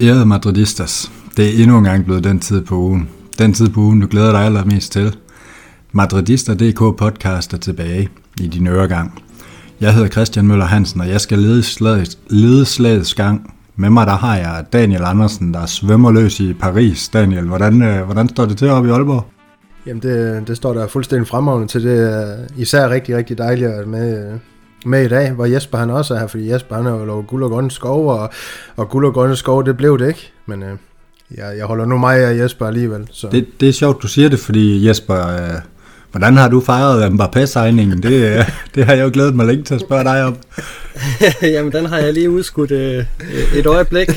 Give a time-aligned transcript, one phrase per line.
[0.00, 3.08] Ærede Madridistas, det er endnu en gang blevet den tid på ugen.
[3.38, 5.16] Den tid på ugen, du glæder dig allermest til.
[5.92, 8.08] Madridister.dk podcast er tilbage
[8.40, 9.22] i din øregang.
[9.80, 13.54] Jeg hedder Christian Møller Hansen, og jeg skal lede, slaget, lede slagets gang.
[13.76, 17.08] Med mig der har jeg Daniel Andersen, der svømmer løs i Paris.
[17.08, 19.35] Daniel, hvordan, øh, hvordan står det til oppe i Aalborg?
[19.86, 21.84] Jamen det, det står der fuldstændig fremragende til.
[21.84, 24.38] Det er især rigtig, rigtig dejligt at være med,
[24.86, 27.26] med i dag, hvor Jesper han også er her, fordi Jesper han har jo lovet
[27.26, 28.30] guld og grønne skov, og,
[28.76, 30.32] og guld og grønne skov, det blev det ikke.
[30.46, 30.68] Men øh,
[31.36, 33.08] jeg, jeg holder nu mig og Jesper alligevel.
[33.12, 33.28] Så.
[33.32, 35.60] Det, det er sjovt, du siger det, fordi Jesper, øh,
[36.10, 38.02] hvordan har du fejret Mbappé-signingen?
[38.02, 40.36] Det, øh, det har jeg jo glædet mig længe til at spørge dig om.
[41.54, 43.04] Jamen, den har jeg lige udskudt øh,
[43.54, 44.08] et øjeblik.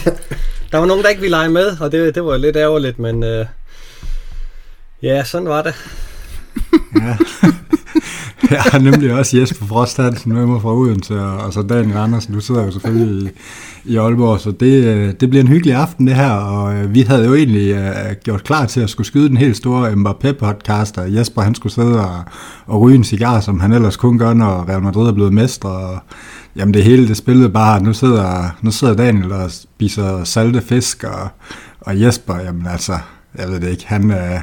[0.71, 3.23] Der var nogen, der ikke ville lege med, og det, det var lidt ærgerligt, men
[3.23, 3.45] øh,
[5.03, 5.73] ja, sådan var det.
[6.95, 7.17] ja.
[8.51, 12.33] Jeg har nemlig også Jesper Frost Hansen med mig fra Odense, og så Daniel Andersen,
[12.33, 13.31] du sidder jo selvfølgelig
[13.85, 16.93] i, i Aalborg, så det, øh, det bliver en hyggelig aften det her, og øh,
[16.93, 21.01] vi havde jo egentlig uh, gjort klar til at skulle skyde den helt store Mbappé-podcast,
[21.01, 22.23] og Jesper han skulle sidde og,
[22.65, 25.69] og ryge en cigar, som han ellers kun gør, når Real Madrid er blevet mestre,
[25.69, 25.99] og
[26.55, 31.03] jamen det hele det spillede bare, nu sidder, nu sidder Daniel og spiser salte fisk,
[31.03, 31.27] og,
[31.79, 32.97] og Jesper, jamen altså,
[33.37, 34.11] jeg ved det ikke, han...
[34.11, 34.41] Uh,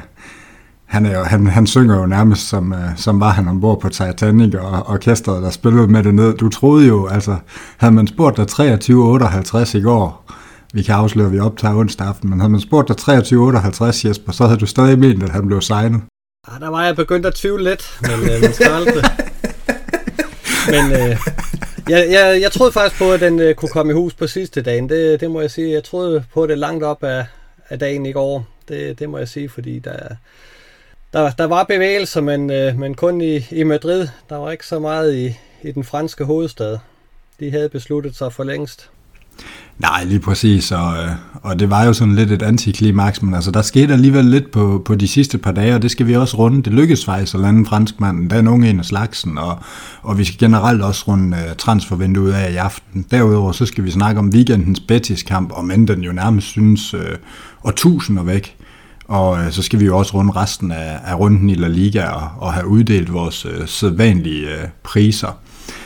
[0.87, 3.89] han, er jo, han, han synger jo nærmest som, uh, som var han ombord på
[3.89, 6.37] Titanic og orkestret, der spillede med det ned.
[6.37, 7.35] Du troede jo, altså,
[7.77, 10.31] havde man spurgt dig 23.58 i går,
[10.73, 14.31] vi kan afsløre, at vi optager onsdag aften, men havde man spurgt dig 23.58, Jesper,
[14.31, 16.01] så havde du stadig ment, at han blev signet.
[16.47, 19.03] Ah, der var jeg begyndt at tvivle lidt, men uh, man skal aldrig.
[20.71, 21.17] Men uh,
[21.89, 24.61] jeg, jeg, jeg troede faktisk på, at den uh, kunne komme i hus på sidste
[24.61, 24.89] dagen.
[24.89, 25.73] Det, det må jeg sige.
[25.73, 27.25] Jeg troede på det langt op af,
[27.69, 28.45] af dagen i går.
[28.67, 29.97] Det, det må jeg sige, fordi der,
[31.17, 34.07] der, der var bevægelser, men, øh, men kun i, i Madrid.
[34.29, 36.77] Der var ikke så meget i, i den franske hovedstad.
[37.39, 38.89] De havde besluttet sig for længst.
[39.77, 43.51] Nej, lige præcis, og, øh, og det var jo sådan lidt et antiklimaks, men altså
[43.51, 46.37] der skete alligevel lidt på, på de sidste par dage, og det skal vi også
[46.37, 46.63] runde.
[46.63, 49.59] Det lykkedes faktisk at lande franskmanden, der er nogen en af slagsen, og,
[50.01, 53.05] og vi skal generelt også runde uh, transfervinduet af i aften.
[53.11, 57.01] Derudover så skal vi snakke om weekendens Betis-kamp, om men den jo nærmest synes uh,
[57.63, 58.56] årtusinder væk.
[59.07, 62.05] Og øh, så skal vi jo også runde resten af, af runden i La Liga
[62.09, 65.39] og, og have uddelt vores øh, sædvanlige øh, priser.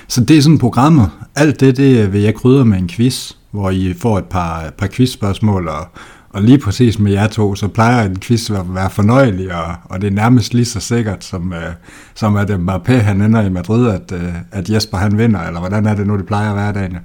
[0.08, 1.10] Så det er sådan programmet.
[1.36, 4.74] Alt det, det øh, vil jeg krydre med en quiz, hvor I får et par,
[4.78, 5.88] par quizspørgsmål, og,
[6.30, 10.02] og lige præcis med jer to, så plejer en quiz at være fornøjelig, og, og
[10.02, 11.74] det er nærmest lige så sikkert, som, øh,
[12.16, 15.86] som at Mbappé han ender i Madrid, at, øh, at Jesper han vinder, eller hvordan
[15.86, 17.02] er det nu, det plejer at være, Daniel?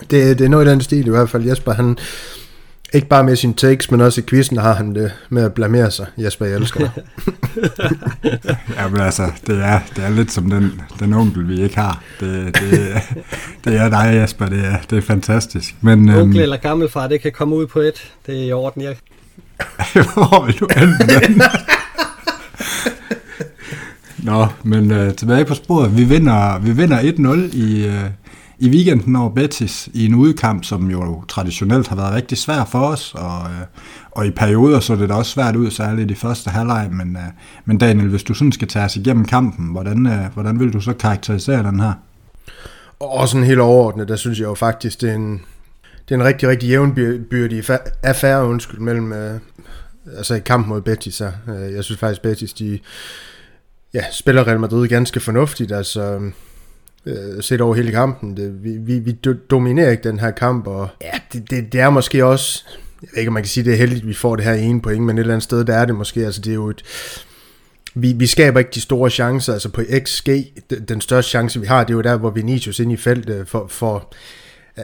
[0.00, 1.44] Det, det er noget i den stil i hvert fald.
[1.44, 1.98] Jesper han,
[2.94, 5.90] ikke bare med sine takes, men også i quizzen har han det med at blamere
[5.90, 6.06] sig.
[6.18, 6.90] Jesper, jeg elsker dig.
[8.76, 12.02] ja, men altså, det er, det er lidt som den, den onkel, vi ikke har.
[12.20, 13.02] Det, det,
[13.64, 14.46] det er dig, Jesper.
[14.46, 15.74] Det er, det er fantastisk.
[15.80, 18.12] Men, onkel øhm, eller gammelfar, det kan komme ud på et.
[18.26, 18.96] Det er i orden, jeg.
[20.14, 21.44] Hvor vil du ende
[24.22, 25.96] Nå, men uh, tilbage på sporet.
[25.96, 27.94] Vi vinder, vi vinder 1-0 i, uh,
[28.60, 32.78] i weekenden over Betis i en udkamp, som jo traditionelt har været rigtig svær for
[32.78, 33.66] os, og, øh,
[34.10, 37.22] og i perioder så det da også svært ud, særligt i første halvleg, men, øh,
[37.64, 40.80] men Daniel, hvis du sådan skal tage os igennem kampen, hvordan, øh, hvordan vil du
[40.80, 41.92] så karakterisere den her?
[43.00, 45.40] Og sådan helt overordnet, der synes jeg jo faktisk, det er en,
[46.08, 47.64] det er en rigtig, rigtig jævnbyrdig
[48.02, 49.12] affære, undskyld, mellem,
[50.16, 51.32] altså i kampen mod Betis her.
[51.48, 52.78] Jeg synes faktisk, Betis, de
[53.94, 56.20] ja, spiller Real Madrid ganske fornuftigt, altså
[57.06, 58.36] øh, set over hele kampen.
[58.36, 59.12] Det, vi, vi, vi
[59.50, 62.64] dominerer ikke den her kamp, og ja, det, det, det er måske også,
[63.02, 64.54] jeg ved ikke, om man kan sige, det er heldigt, at vi får det her
[64.54, 66.70] ene point, men et eller andet sted, der er det måske, altså det er jo
[66.70, 66.82] et,
[67.94, 70.28] vi, vi skaber ikke de store chancer, altså på XG,
[70.88, 73.66] den største chance, vi har, det er jo der, hvor Vinicius ind i feltet, for,
[73.68, 74.14] for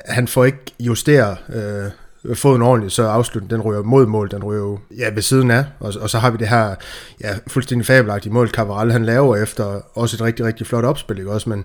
[0.04, 4.62] han får ikke justeret øh, foden ordentligt, så afslutningen, den ryger mod mål, den ryger
[4.62, 6.74] jo ja, ved siden af, og, og så har vi det her
[7.20, 11.30] ja, fuldstændig fabelagtige mål, Cavaral han laver efter også et rigtig, rigtig flot opspil, ikke
[11.30, 11.64] også, men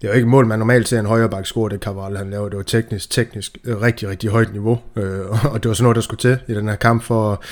[0.00, 2.30] det er jo ikke mål, man normalt ser en højre bak score, det Cabral han
[2.30, 2.48] laver.
[2.48, 4.78] Det var teknisk, teknisk øh, rigtig, rigtig højt niveau.
[4.96, 7.42] Øh, og det var sådan noget, der skulle til i den her kamp for,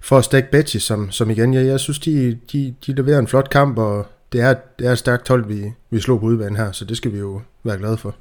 [0.00, 3.26] for at stække Betis, som, som igen, jeg, jeg synes, de, de, de leverer en
[3.26, 6.56] flot kamp, og det er, det er et stærkt hold, vi, vi slog på udbanen
[6.56, 8.14] her, så det skal vi jo være glade for.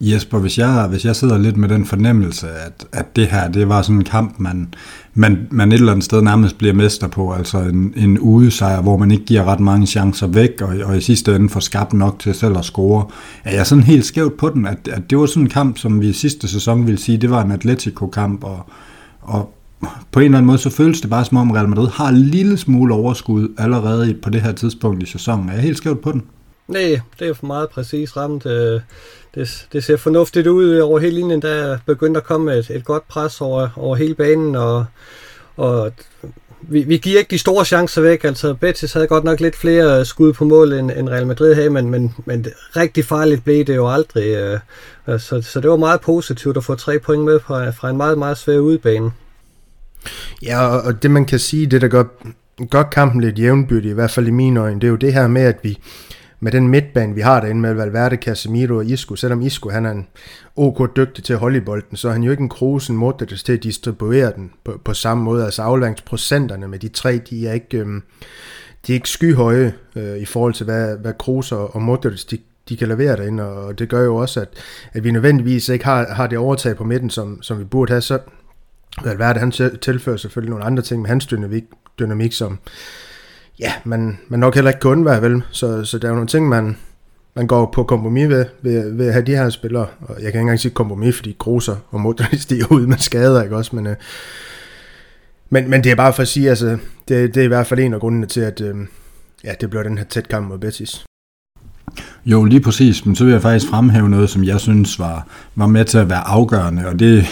[0.00, 3.68] Jesper, hvis jeg, hvis jeg sidder lidt med den fornemmelse, at, at det her, det
[3.68, 4.74] var sådan en kamp, man,
[5.14, 8.96] man, man et eller andet sted nærmest bliver mester på, altså en, en udesejr, hvor
[8.96, 12.18] man ikke giver ret mange chancer væk, og, og i sidste ende får skabt nok
[12.18, 13.06] til selv at score.
[13.44, 16.00] Er jeg sådan helt skævt på den, at, at det var sådan en kamp, som
[16.00, 18.66] vi i sidste sæson ville sige, det var en Atletico-kamp, og,
[19.20, 19.54] og
[20.12, 22.16] på en eller anden måde, så føles det bare som om Real Madrid har en
[22.16, 25.48] lille smule overskud allerede på det her tidspunkt i sæsonen.
[25.48, 26.22] Er jeg helt skævt på den?
[26.68, 28.46] Nej, det er for meget præcis ramt.
[28.46, 28.80] Øh,
[29.34, 31.42] det, det ser fornuftigt ud over hele linjen.
[31.42, 34.84] Der er begyndt at komme et, et godt pres over, over hele banen, og,
[35.56, 35.92] og
[36.60, 38.24] vi, vi giver ikke de store chancer væk.
[38.24, 41.70] Altså, Betis havde godt nok lidt flere skud på mål, end, end Real Madrid havde,
[41.70, 42.46] men, men, men
[42.76, 44.26] rigtig farligt blev det jo aldrig.
[44.26, 47.96] Øh, så, så det var meget positivt at få tre point med fra, fra en
[47.96, 49.10] meget, meget svær udbane.
[50.42, 52.04] Ja, og det man kan sige, det der gør,
[52.70, 55.26] gør kampen lidt jævnbyrdig, i hvert fald i mine øjne, det er jo det her
[55.28, 55.78] med, at vi
[56.42, 59.90] med den midtbane, vi har derinde med Valverde, Casemiro og Isco, selvom Isco han er
[59.90, 60.06] en
[60.56, 63.42] ok dygtig til at holde i bolden, så er han jo ikke en Kroos, Modric
[63.42, 65.44] til at distribuere den på, på samme måde.
[65.44, 68.02] Altså afleveringsprocenterne med de tre, de er ikke, øhm,
[68.86, 72.38] de er ikke skyhøje øh, i forhold til, hvad, hvad Kroos og, og Modric, de,
[72.68, 74.48] de kan levere derinde, og det gør jo også, at,
[74.92, 78.00] at vi nødvendigvis ikke har, har det overtag på midten, som, som vi burde have.
[78.00, 78.18] Så
[79.04, 79.50] Valverde, han
[79.82, 81.64] tilfører selvfølgelig nogle andre ting med hans dynamik,
[81.98, 82.58] dynamik som,
[83.62, 85.42] ja, man, man nok heller ikke kun undvære, vel.
[85.50, 86.76] Så, så der er jo nogle ting, man,
[87.36, 89.86] man går på kompromis ved, ved, ved at have de her spillere.
[90.00, 93.42] Og jeg kan ikke engang sige kompromis, fordi Gruser og Modric stiger ud med skader,
[93.42, 93.76] ikke også?
[93.76, 93.96] Men, øh,
[95.50, 96.78] men, men det er bare for at sige, altså,
[97.08, 98.74] det, det er i hvert fald en af grundene til, at øh,
[99.44, 101.04] ja, det bliver den her tæt kamp mod Betis.
[102.26, 105.66] Jo, lige præcis, men så vil jeg faktisk fremhæve noget, som jeg synes var, var
[105.66, 107.24] med til at være afgørende, og det,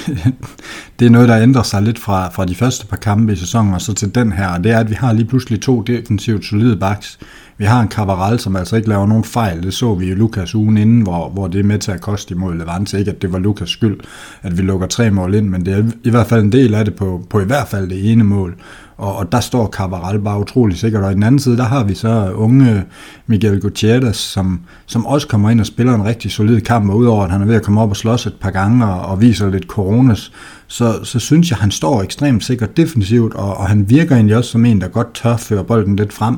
[0.98, 3.74] det er noget, der ændrer sig lidt fra, fra de første par kampe i sæsonen
[3.74, 6.44] og så til den her, og det er, at vi har lige pludselig to defensivt
[6.44, 7.18] solide backs.
[7.58, 10.54] Vi har en Cavaral, som altså ikke laver nogen fejl, det så vi i Lukas
[10.54, 13.32] ugen inden, hvor, hvor det er med til at koste imod Levante, ikke at det
[13.32, 14.00] var Lukas skyld,
[14.42, 16.84] at vi lukker tre mål ind, men det er i hvert fald en del af
[16.84, 18.56] det på, på i hvert fald det ene mål,
[19.00, 21.04] og, og der står Cabral bare utrolig sikkert.
[21.04, 22.84] Og i den anden side, der har vi så unge
[23.26, 27.24] Miguel Gutierrez, som, som også kommer ind og spiller en rigtig solid kamp, og udover
[27.24, 29.50] at han er ved at komme op og slås et par gange og, og viser
[29.50, 30.32] lidt coronas,
[30.66, 34.50] så, så synes jeg, han står ekstremt sikkert defensivt, og, og han virker egentlig også
[34.50, 36.36] som en, der godt tør føre bolden lidt frem.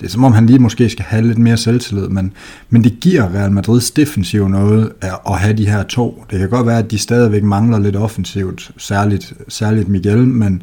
[0.00, 2.32] Det er som om, han lige måske skal have lidt mere selvtillid, men,
[2.70, 6.24] men det giver Real Madrids defensiv noget at, at have de her to.
[6.30, 10.62] Det kan godt være, at de stadigvæk mangler lidt offensivt, særligt, særligt Miguel, men,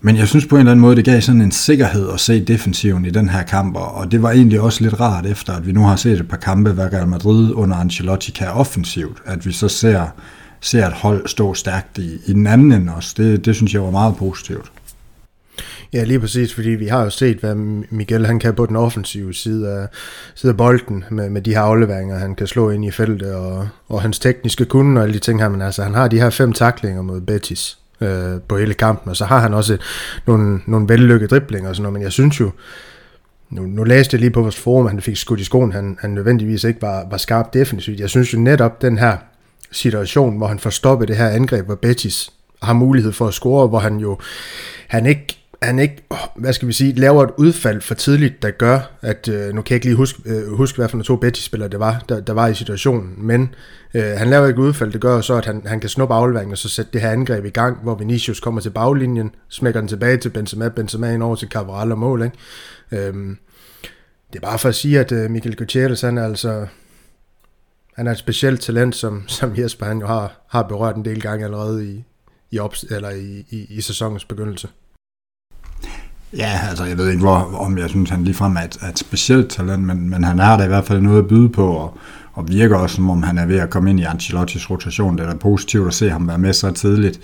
[0.00, 2.44] men jeg synes på en eller anden måde, det gav sådan en sikkerhed at se
[2.44, 5.72] defensiven i den her kamp, og det var egentlig også lidt rart efter, at vi
[5.72, 9.52] nu har set et par kampe, hvad Real Madrid under Ancelotti kan offensivt, at vi
[9.52, 10.06] så ser,
[10.60, 13.14] ser et hold stå stærkt i, i den anden ende også.
[13.16, 14.72] Det, det synes jeg var meget positivt.
[15.92, 17.54] Ja, lige præcis, fordi vi har jo set, hvad
[17.90, 19.86] Miguel han kan på den offensive side af,
[20.34, 23.68] side af bolden, med, med de her afleveringer, han kan slå ind i feltet, og,
[23.88, 26.30] og hans tekniske kunde og alle de ting her, men altså han har de her
[26.30, 29.76] fem taklinger mod Betis, øh, på hele kampen, og så har han også
[30.26, 32.50] nogle, nogle vellykkede driblinger og sådan noget, men jeg synes jo,
[33.50, 35.98] nu, nu læste jeg lige på vores forum, at han fik skudt i skoen, han,
[36.00, 38.00] han nødvendigvis ikke var, var skarp defensivt.
[38.00, 39.16] Jeg synes jo netop den her
[39.70, 42.30] situation, hvor han får stoppet det her angreb, hvor Betis
[42.62, 44.18] har mulighed for at score, hvor han jo,
[44.88, 46.06] han ikke han ikke,
[46.36, 49.72] hvad skal vi sige, laver et udfald for tidligt, der gør, at, øh, nu kan
[49.72, 52.46] jeg ikke lige huske, øh, huske hvad for to Betis-spillere det var, der, der var
[52.46, 53.54] i situationen, men
[53.94, 56.58] øh, han laver ikke udfald, det gør så, at han, han kan snuppe afleveringen og
[56.58, 60.16] så sætte det her angreb i gang, hvor Vinicius kommer til baglinjen, smækker den tilbage
[60.16, 63.06] til Benzema, Benzema ind over til Cavaral og mål, ikke?
[63.06, 63.38] Øhm,
[64.32, 66.66] det er bare for at sige, at øh, Michael Gutierrez, han er altså,
[67.94, 71.22] han er et specielt talent, som, som Jesper han jo har, har berørt en del
[71.22, 72.04] gange allerede i,
[72.50, 74.68] i, op, eller i, i, i sæsonens begyndelse.
[76.36, 78.98] Ja, altså jeg ved ikke, hvor, om jeg synes, han ligefrem er et, er et
[78.98, 81.98] specielt talent, men, men han har da i hvert fald noget at byde på, og,
[82.32, 85.18] og virker også, som om han er ved at komme ind i Ancelottis rotation.
[85.18, 87.20] Det er da positivt at se ham være med så tidligt.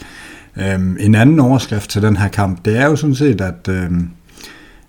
[0.56, 4.10] Øhm, en anden overskrift til den her kamp, det er jo sådan set, at, øhm,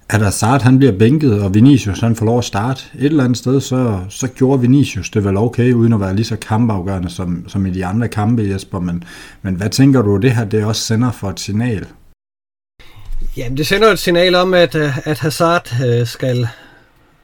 [0.10, 2.84] at Azard han bliver bænket, og Vinicius han får lov at starte.
[2.96, 6.26] Et eller andet sted, så, så gjorde Vinicius det vel okay, uden at være lige
[6.26, 8.80] så kampafgørende som, som i de andre kampe, Jesper.
[8.80, 9.04] Men,
[9.42, 11.86] men hvad tænker du, det her det også sender for et signal?
[13.38, 16.48] Jamen, det sender et signal om, at, øh, at Hazard øh, skal,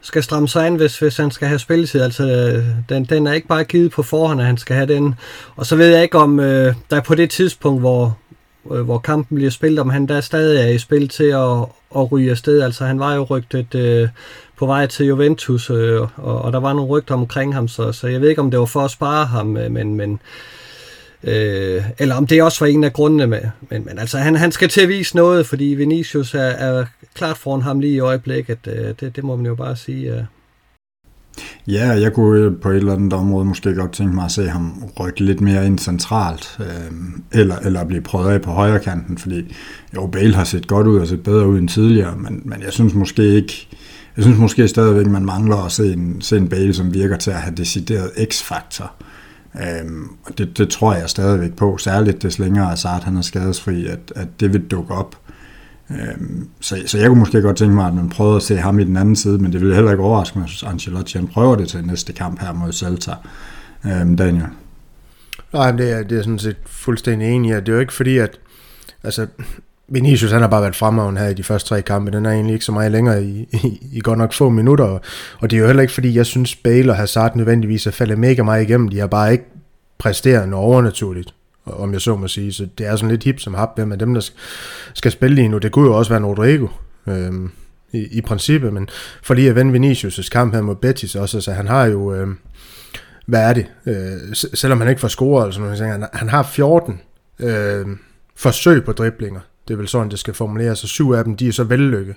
[0.01, 2.01] skal stramme sig ind, hvis, hvis han skal have spilletid.
[2.01, 5.15] Altså, øh, den, den er ikke bare givet på forhånd, at han skal have den.
[5.55, 8.17] Og så ved jeg ikke, om øh, der på det tidspunkt, hvor,
[8.71, 11.59] øh, hvor kampen bliver spillet, om han der stadig er i spil til at,
[11.95, 12.61] at ryge afsted.
[12.61, 14.09] Altså, han var jo rygtet øh,
[14.57, 18.07] på vej til Juventus, øh, og, og der var nogle rygter omkring ham, så, så
[18.07, 19.95] jeg ved ikke, om det var for at spare ham, øh, men...
[19.95, 20.19] men
[21.23, 23.41] Øh, eller om det også var en af grundene med.
[23.69, 27.37] Men, men altså, han, han skal til at vise noget, fordi Vinicius er, er klart
[27.37, 28.59] foran ham lige i øjeblikket.
[28.67, 30.15] Øh, det, det må man jo bare sige.
[30.15, 30.23] Øh.
[31.67, 34.47] Ja, jeg kunne øh, på et eller andet område måske godt tænke mig at se
[34.47, 36.91] ham rykke lidt mere ind centralt, øh,
[37.31, 39.55] eller, eller blive prøvet af på højre kanten, fordi
[39.95, 42.73] jo, Bale har set godt ud og set bedre ud end tidligere, men, men jeg
[42.73, 43.67] synes måske ikke,
[44.17, 47.31] jeg synes måske stadigvæk, man mangler at se en, se en Bale, som virker til
[47.31, 48.91] at have decideret x-faktor.
[49.55, 53.87] Øhm, og det, det tror jeg stadigvæk på, særligt des længere Azart han er skadesfri,
[53.87, 55.15] at, at det vil dukke op.
[55.89, 58.79] Øhm, så, så jeg kunne måske godt tænke mig, at man prøvede at se ham
[58.79, 61.55] i den anden side, men det ville heller ikke overraske mig, hvis Ancelotti han prøver
[61.55, 63.11] det til næste kamp her mod Celta.
[63.85, 64.45] Øhm, Daniel?
[65.53, 67.55] Nej, det er, det er sådan set fuldstændig enig i.
[67.55, 68.39] Det er jo ikke fordi, at
[69.03, 69.27] altså,
[69.91, 72.11] Vinicius han har bare været fremragende her i de første tre kampe.
[72.11, 74.99] Den er egentlig ikke så meget længere i, i, i godt nok få minutter.
[75.39, 78.19] Og det er jo heller ikke fordi, jeg synes, Bale og Hazard nødvendigvis er faldet
[78.19, 78.87] mega meget igennem.
[78.89, 79.45] De har bare ikke
[79.97, 81.33] præsteret noget overnaturligt,
[81.65, 82.53] om jeg så må sige.
[82.53, 84.29] Så det er sådan lidt hip som hap, hvem af dem, der
[84.93, 85.57] skal spille lige nu.
[85.57, 86.67] Det kunne jo også være en Rodrigo.
[87.07, 87.51] Øhm,
[87.91, 88.89] i, i princippet, men
[89.23, 92.27] for lige at vende Vinicius' kamp her mod Betis også, altså han har jo, øh,
[93.25, 97.01] hvad er det, øh, selvom han ikke får scoret, eller han, han har 14
[97.39, 97.85] øh,
[98.35, 101.47] forsøg på driblinger, det er vel sådan, det skal formuleres, og syv af dem, de
[101.47, 102.15] er så vellykket.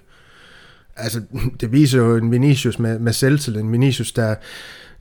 [0.96, 1.20] Altså,
[1.60, 4.34] det viser jo en Vinicius med, med selvtillid, en Vinicius, der,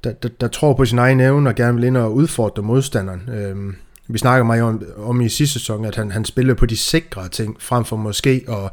[0.03, 3.29] der, der, der tror på sin egen evne og gerne vil ind og udfordre modstanderen.
[3.29, 3.75] Øhm,
[4.08, 7.29] vi snakker meget om, om i sidste sæson, at han, han spillede på de sikre
[7.29, 8.70] ting, frem for måske at,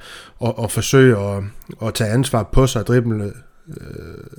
[0.48, 1.42] at, at forsøge at,
[1.82, 3.32] at tage ansvar på sig og drible øh,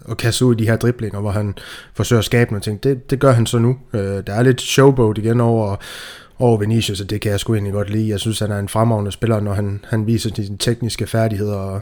[0.06, 1.56] og kaste ud i de her driblinger, hvor han
[1.94, 2.84] forsøger at skabe noget ting.
[2.84, 3.78] Det, det gør han så nu.
[3.94, 5.76] Øh, der er lidt showboat igen over,
[6.40, 8.10] over Vinicius, og det kan jeg sgu egentlig godt lide.
[8.10, 11.82] Jeg synes, han er en fremragende spiller, når han, han viser sine tekniske færdigheder og,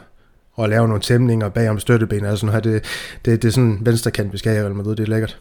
[0.53, 2.25] og laver nogle tæmninger bag om støtteben.
[2.25, 2.83] Altså, det, det,
[3.25, 4.83] det, det er sådan venstrekant, vi skal have.
[4.83, 5.37] Det er lækkert.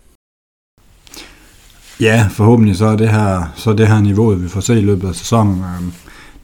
[2.00, 4.84] Ja, forhåbentlig så er det her, så er det her niveauet, vi får se i
[4.84, 5.64] løbet af sæsonen.
[5.64, 5.92] Øhm,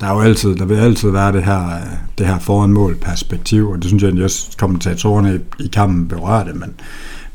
[0.00, 1.80] der er jo altid, der vil altid være det her,
[2.18, 6.08] det her foran mål perspektiv, og det synes jeg, at også kommentatorerne i, i kampen
[6.08, 6.74] berørte, men,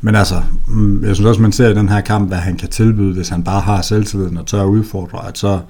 [0.00, 2.68] men altså, mm, jeg synes også, man ser i den her kamp, hvad han kan
[2.68, 5.60] tilbyde, hvis han bare har selvtilliden og tør at udfordre, at så,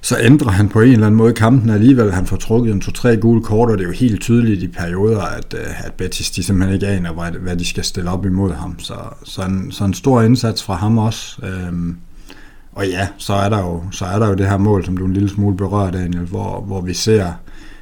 [0.00, 2.12] så ændrer han på en eller anden måde kampen alligevel.
[2.12, 5.22] Han får trukket en to-tre gule kort, og det er jo helt tydeligt i perioder,
[5.22, 8.52] at, øh, at Betis de simpelthen ikke aner, hvad, hvad de skal stille op imod
[8.52, 8.78] ham.
[8.78, 11.36] Så, så, en, så en stor indsats fra ham også.
[11.42, 11.96] Øhm,
[12.72, 15.04] og ja, så er, der jo, så er der jo det her mål, som du
[15.04, 17.32] en lille smule berører, Daniel, hvor, hvor vi ser,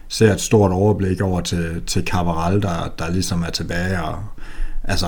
[0.08, 4.02] ser et stort overblik over til, til Cabral, der, der ligesom er tilbage.
[4.02, 4.18] Og,
[4.84, 5.06] altså,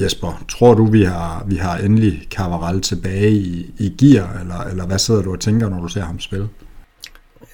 [0.00, 4.86] Jesper, tror du, vi har, vi har endelig Cavaral tilbage i, i gear, eller, eller
[4.86, 6.48] hvad sidder du og tænker, når du ser ham spille?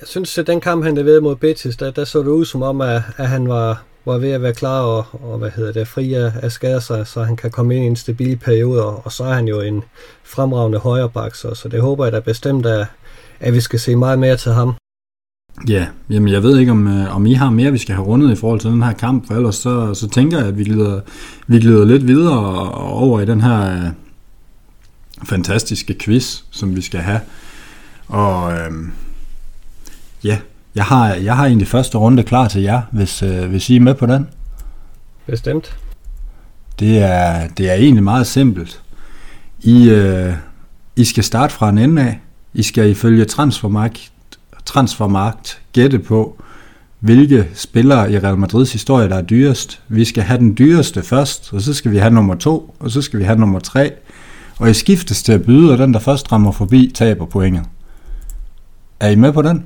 [0.00, 2.62] Jeg synes, at den kamp, han leverede mod Betis, der, der så det ud som
[2.62, 5.88] om, at, at han var, var ved at være klar og, og hvad hedder det,
[5.88, 9.02] fri af, af skader sig, så han kan komme ind i en stabil periode, og,
[9.04, 9.82] og så er han jo en
[10.24, 12.86] fremragende højreback, så, så det håber jeg da bestemt, at,
[13.40, 14.74] at vi skal se meget mere til ham.
[15.68, 18.32] Ja, jamen jeg ved ikke, om, øh, om I har mere, vi skal have rundet
[18.32, 21.00] i forhold til den her kamp, for ellers så, så tænker jeg, at vi glider,
[21.46, 23.90] vi glider lidt videre over i den her øh,
[25.24, 27.20] fantastiske quiz, som vi skal have.
[28.08, 28.72] Og øh,
[30.24, 30.38] ja,
[30.74, 33.80] jeg har, jeg har egentlig første runde klar til jer, hvis, øh, hvis I er
[33.80, 34.28] med på den.
[35.26, 35.76] Bestemt.
[36.78, 38.82] Det er, det er egentlig meget simpelt.
[39.60, 40.34] I, øh,
[40.96, 42.20] I skal starte fra en ende af.
[42.54, 44.12] I skal ifølge Transfermarkt
[44.68, 46.42] transfermarkt gætte på,
[47.00, 49.80] hvilke spillere i Real Madrids historie, der er dyrest.
[49.88, 53.02] Vi skal have den dyreste først, og så skal vi have nummer to, og så
[53.02, 53.92] skal vi have nummer tre.
[54.58, 57.64] Og I skiftes til at byde, og den, der først rammer forbi, taber pointet.
[59.00, 59.64] Er I med på den?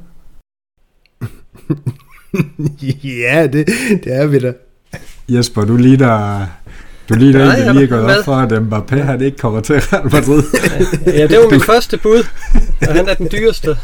[3.22, 3.68] ja, det,
[4.04, 4.52] det er vi da.
[5.28, 6.46] Jesper, du lige der...
[7.08, 10.04] Du lige der, ja, lige gået op for, at Mbappé han ikke kommer til Real
[10.12, 10.42] Madrid.
[11.06, 12.26] ja, det var min første bud,
[12.80, 13.76] og han er den dyreste.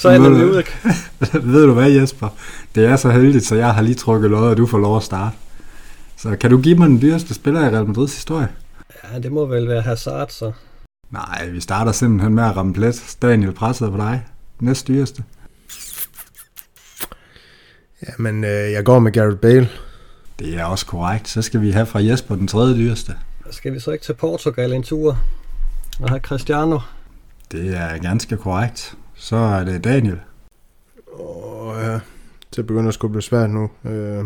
[0.00, 0.64] Så er den ude.
[1.52, 2.28] ved du hvad, Jesper?
[2.74, 5.02] Det er så heldigt, så jeg har lige trukket lod, og du får lov at
[5.02, 5.36] starte.
[6.16, 8.48] Så kan du give mig den dyreste spiller i Real Madrids historie?
[9.04, 10.52] Ja, det må vel være Hazard, så.
[11.10, 13.16] Nej, vi starter simpelthen med at ramme plet.
[13.22, 14.26] Daniel presset på dig.
[14.60, 15.24] Næst dyreste.
[18.08, 19.68] Jamen, øh, jeg går med Gareth Bale.
[20.38, 21.28] Det er også korrekt.
[21.28, 23.14] Så skal vi have fra Jesper den tredje dyreste.
[23.50, 25.18] Skal vi så ikke til Portugal en tur
[26.00, 26.78] og have Cristiano?
[27.52, 28.96] Det er ganske korrekt.
[29.22, 30.18] Så er det Daniel.
[31.20, 31.98] Åh, ja.
[32.56, 33.70] Det begynder at skulle blive svært nu.
[33.84, 34.24] Øh,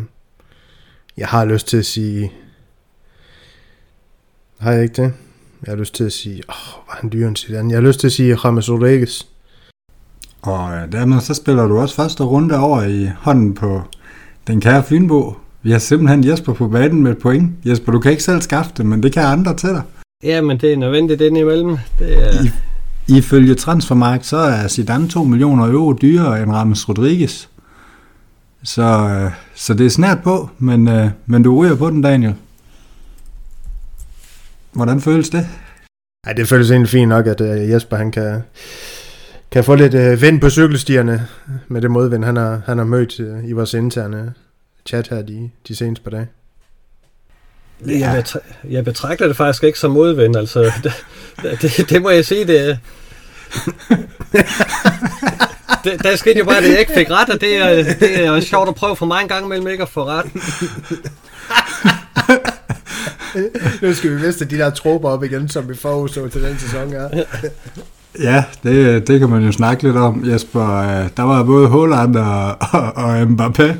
[1.16, 2.32] jeg har lyst til at sige...
[4.58, 5.12] Har jeg ikke det?
[5.66, 6.42] Jeg har lyst til at sige...
[6.48, 7.70] Åh, oh, var han dyr en Zidane?
[7.70, 9.22] Jeg har lyst til at sige James Rodriguez.
[10.42, 13.82] Og dermed så spiller du også første runde over i hånden på
[14.46, 15.34] den kære Fynbo.
[15.62, 17.52] Vi har simpelthen Jesper på banen med et point.
[17.64, 19.82] Jesper, du kan ikke selv skaffe det, men det kan andre til dig.
[20.22, 21.76] Ja, men det er nødvendigt den imellem.
[21.98, 22.44] Det er...
[22.44, 22.50] I,
[23.08, 27.46] Ifølge Transfermarkt, så er Zidane 2 millioner euro dyrere end Rames Rodriguez.
[28.62, 32.34] Så, øh, så det er snart på, men, øh, men du ryger på den, Daniel.
[34.72, 35.48] Hvordan føles det?
[36.26, 38.42] Ja, det føles egentlig fint nok, at øh, Jesper han kan,
[39.50, 41.26] kan få lidt uh, vind på cykelstierne
[41.68, 43.18] med det modvind, han har, han har mødt
[43.48, 44.34] i vores interne
[44.86, 46.26] chat her de, de seneste par dage.
[47.86, 47.98] Ja.
[47.98, 50.62] Jeg, betra- jeg betragter det faktisk ikke som modvind, altså
[51.42, 52.78] det, det, det må jeg sige, det
[55.84, 58.40] det, der skete jo bare, at jeg ikke fik ret, og det er, det er
[58.40, 60.26] sjovt at prøve for mig en gang imellem ikke at få ret.
[63.82, 66.90] nu skal vi viste de der tropper op igen, som vi forudså til den sæson
[66.90, 67.08] her.
[68.20, 70.68] Ja, det, det kan man jo snakke lidt om, Jesper.
[71.16, 73.72] Der var både Holland og, og, og Mbappé.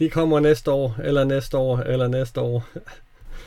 [0.00, 2.64] De kommer næste år, eller næste år, eller næste år.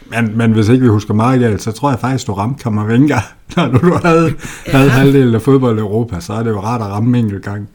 [0.06, 3.18] Men, men hvis ikke vi husker meget galt, så tror jeg faktisk, du ramte Kammervenga.
[3.56, 4.34] Når du havde,
[4.68, 4.78] ja.
[4.78, 7.44] havde halvdelen af fodbold i Europa, så er det jo rart at ramme en enkelt
[7.44, 7.70] gang.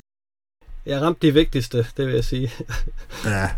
[0.86, 2.50] Jeg ramte de vigtigste, det vil jeg sige.
[3.24, 3.48] ja.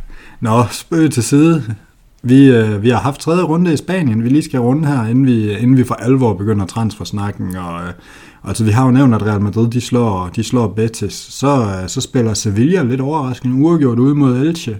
[0.40, 1.76] Nå, spøg til side.
[2.22, 5.26] Vi, øh, vi har haft tredje runde i Spanien, vi lige skal runde her, inden
[5.26, 7.56] vi, inden vi for alvor begynder transfersnakken.
[7.56, 7.92] Og, øh,
[8.44, 11.12] altså, vi har jo nævnt, at Real Madrid de slår, de slår Betis.
[11.12, 14.78] Så, øh, så spiller Sevilla lidt overraskende uafgjort ude mod Elche.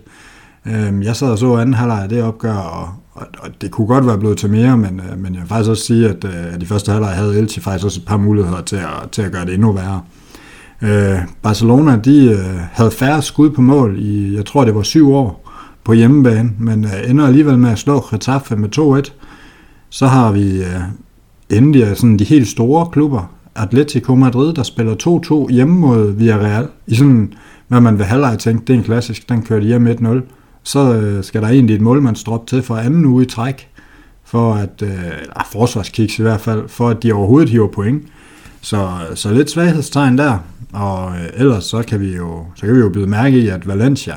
[0.66, 3.86] Øh, jeg sad og så anden halvleg af det opgør, og, og, og det kunne
[3.86, 6.60] godt være blevet til mere, men, øh, men jeg vil faktisk også sige, at, øh,
[6.60, 9.46] de første halvleg havde Elche faktisk også et par muligheder til at, til at gøre
[9.46, 10.00] det endnu værre.
[10.82, 15.12] Øh, Barcelona, de øh, havde færre skud på mål i, jeg tror det var syv
[15.12, 15.50] år,
[15.84, 19.12] på hjemmebane, men øh, ender alligevel med at slå Getafe med 2-1.
[19.90, 20.80] Så har vi øh,
[21.50, 26.68] endelig øh, sådan de helt store klubber, Atletico Madrid, der spiller 2-2 hjemme mod Villarreal,
[26.86, 27.32] i sådan,
[27.68, 30.39] hvad man ved halvleg tænkte, det er en klassisk, den kørte hjem 1-0.
[30.62, 33.68] Så øh, skal der egentlig et målmandsdrop til for anden uge i træk,
[34.24, 38.02] for at, øh, eller forsvarskiks i hvert fald, for at de overhovedet hiver point.
[38.60, 40.38] Så, så lidt svaghedstegn der,
[40.72, 43.68] og øh, ellers så kan vi jo så kan vi jo byde mærke i, at
[43.68, 44.16] Valencia,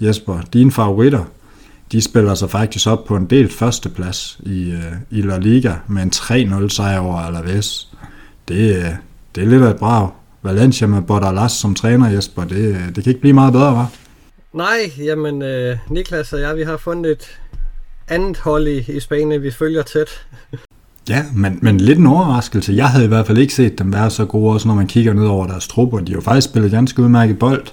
[0.00, 1.24] Jesper, dine favoritter,
[1.92, 4.74] de spiller sig faktisk op på en del førsteplads i,
[5.10, 7.88] i La Liga med en 3-0 sejr over Alaves.
[8.48, 8.96] Det,
[9.34, 10.08] det er lidt af et brag.
[10.42, 13.90] Valencia med Bordalas som træner, Jesper, det, det kan ikke blive meget bedre, var.
[14.54, 17.40] Nej, jamen øh, Niklas og jeg, vi har fundet et
[18.08, 20.26] andet hold i, i Spanien, vi følger tæt.
[21.08, 22.72] Ja, men, men lidt en overraskelse.
[22.72, 25.12] Jeg havde i hvert fald ikke set dem være så gode, også når man kigger
[25.12, 25.98] ned over deres trupper.
[25.98, 27.66] De har jo faktisk spillet ganske udmærket bold.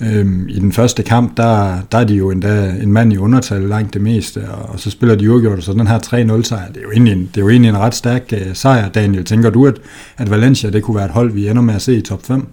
[0.00, 3.60] Øhm, I den første kamp, der, der er de jo endda en mand i undertal
[3.60, 6.82] langt det meste, og, og så spiller de uafgjort, så den her 3-0-sejr, det er
[6.82, 9.24] jo egentlig en, det er jo egentlig en ret stærk øh, sejr, Daniel.
[9.24, 9.74] Tænker du, at,
[10.16, 12.46] at Valencia det kunne være et hold, vi ender med at se i top 5?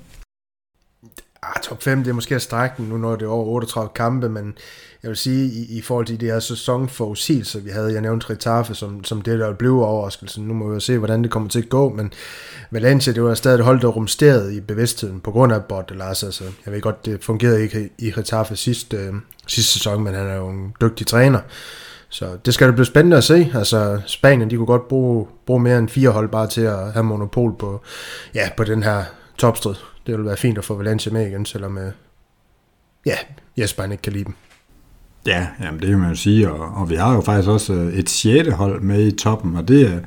[1.56, 3.90] Ah, top 5, det er måske at strække den nu, når det er over 38
[3.96, 4.58] kampe, men
[5.04, 8.76] jeg vil sige, i, i forhold til de her sæsonforudsigelser, vi havde, jeg nævnte Ritaffe
[8.76, 10.48] som, som det, der blev overraskelsen.
[10.48, 12.14] Nu må vi jo se, hvordan det kommer til at gå, men
[12.72, 16.24] Valencia, det var stadig holdt der rumsteret i bevidstheden på grund af Bordelas.
[16.24, 19.14] Altså, jeg ved godt, det fungerede ikke i Ritaffe sidste, øh,
[19.48, 21.40] sidste sæson, men han er jo en dygtig træner.
[22.10, 23.52] Så det skal det blive spændende at se.
[23.56, 27.04] Altså, Spanien, de kunne godt bruge, bruge mere end fire hold bare til at have
[27.04, 27.82] monopol på,
[28.36, 29.04] ja, på den her
[29.38, 29.76] topstrid.
[30.10, 31.92] Det vil være fint at få Valencia med igen, selvom øh,
[33.06, 33.16] ja,
[33.58, 34.34] Jesper ikke kan lide dem.
[35.26, 37.94] Ja, jamen det kan man jo sige, og, og vi har jo faktisk også øh,
[37.94, 39.98] et sjette hold med i toppen, og det, øh,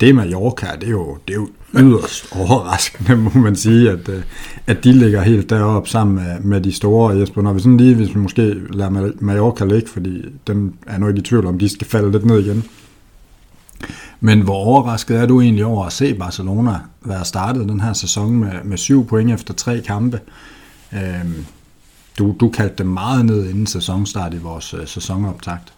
[0.00, 4.08] det er Mallorca, det er jo, det er jo yderst overraskende, må man sige, at,
[4.08, 4.22] øh,
[4.66, 7.42] at de ligger helt deroppe sammen med, med de store, Jesper.
[7.42, 11.18] Når vi sådan lige, hvis vi måske lader Mallorca ligge, fordi dem er nu ikke
[11.18, 12.64] i tvivl om, de skal falde lidt ned igen.
[14.24, 18.36] Men hvor overrasket er du egentlig over at se Barcelona være startet den her sæson
[18.36, 20.20] med, med syv point efter tre kampe?
[20.92, 21.46] Øhm,
[22.18, 25.72] du, du kaldte dem meget ned inden sæsonstart i vores øh, sæsonoptakt.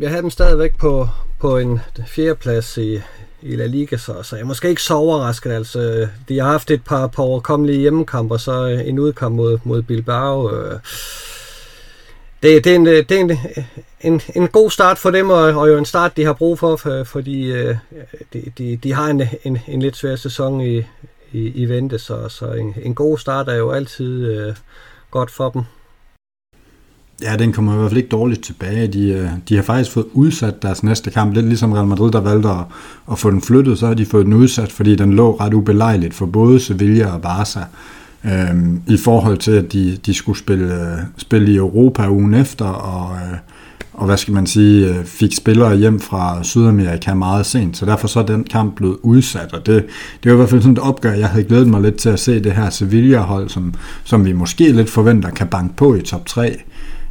[0.00, 1.08] Jeg havde dem stadigvæk på,
[1.40, 3.00] på en fjerdeplads i,
[3.42, 5.52] i La Liga, så, så jeg er måske ikke så overrasket.
[5.52, 10.54] Altså, de har haft et par, par overkommelige hjemmekamper, så en udkamp mod, mod Bilbao.
[10.54, 10.80] Øh,
[12.46, 13.64] det, det er, en, øh, det er en, øh,
[14.00, 16.76] en, en god start for dem, og, og jo en start, de har brug for,
[16.76, 17.76] for fordi øh,
[18.32, 20.78] de, de, de har en, en, en lidt svær sæson i,
[21.32, 24.54] i, i vente, så, så en, en god start er jo altid øh,
[25.10, 25.62] godt for dem.
[27.22, 28.86] Ja, den kommer i hvert fald ikke dårligt tilbage.
[28.86, 32.20] De, øh, de har faktisk fået udsat deres næste kamp, lidt ligesom Real Madrid, der
[32.20, 32.64] valgte at,
[33.12, 36.14] at få den flyttet, så har de fået den udsat, fordi den lå ret ubelejligt
[36.14, 37.60] for både Sevilla og Barca.
[38.26, 43.16] Øhm, I forhold til, at de, de skulle spille, spille i Europa ugen efter, og,
[43.16, 43.38] øh,
[43.92, 48.08] og hvad skal man sige, øh, fik spillere hjem fra Sydamerika meget sent, så derfor
[48.08, 49.86] så er den kamp blevet udsat, og det,
[50.22, 52.20] det var i hvert fald sådan et opgør, jeg havde glædet mig lidt til at
[52.20, 56.26] se det her Sevilla-hold, som, som vi måske lidt forventer kan banke på i top
[56.26, 56.56] 3,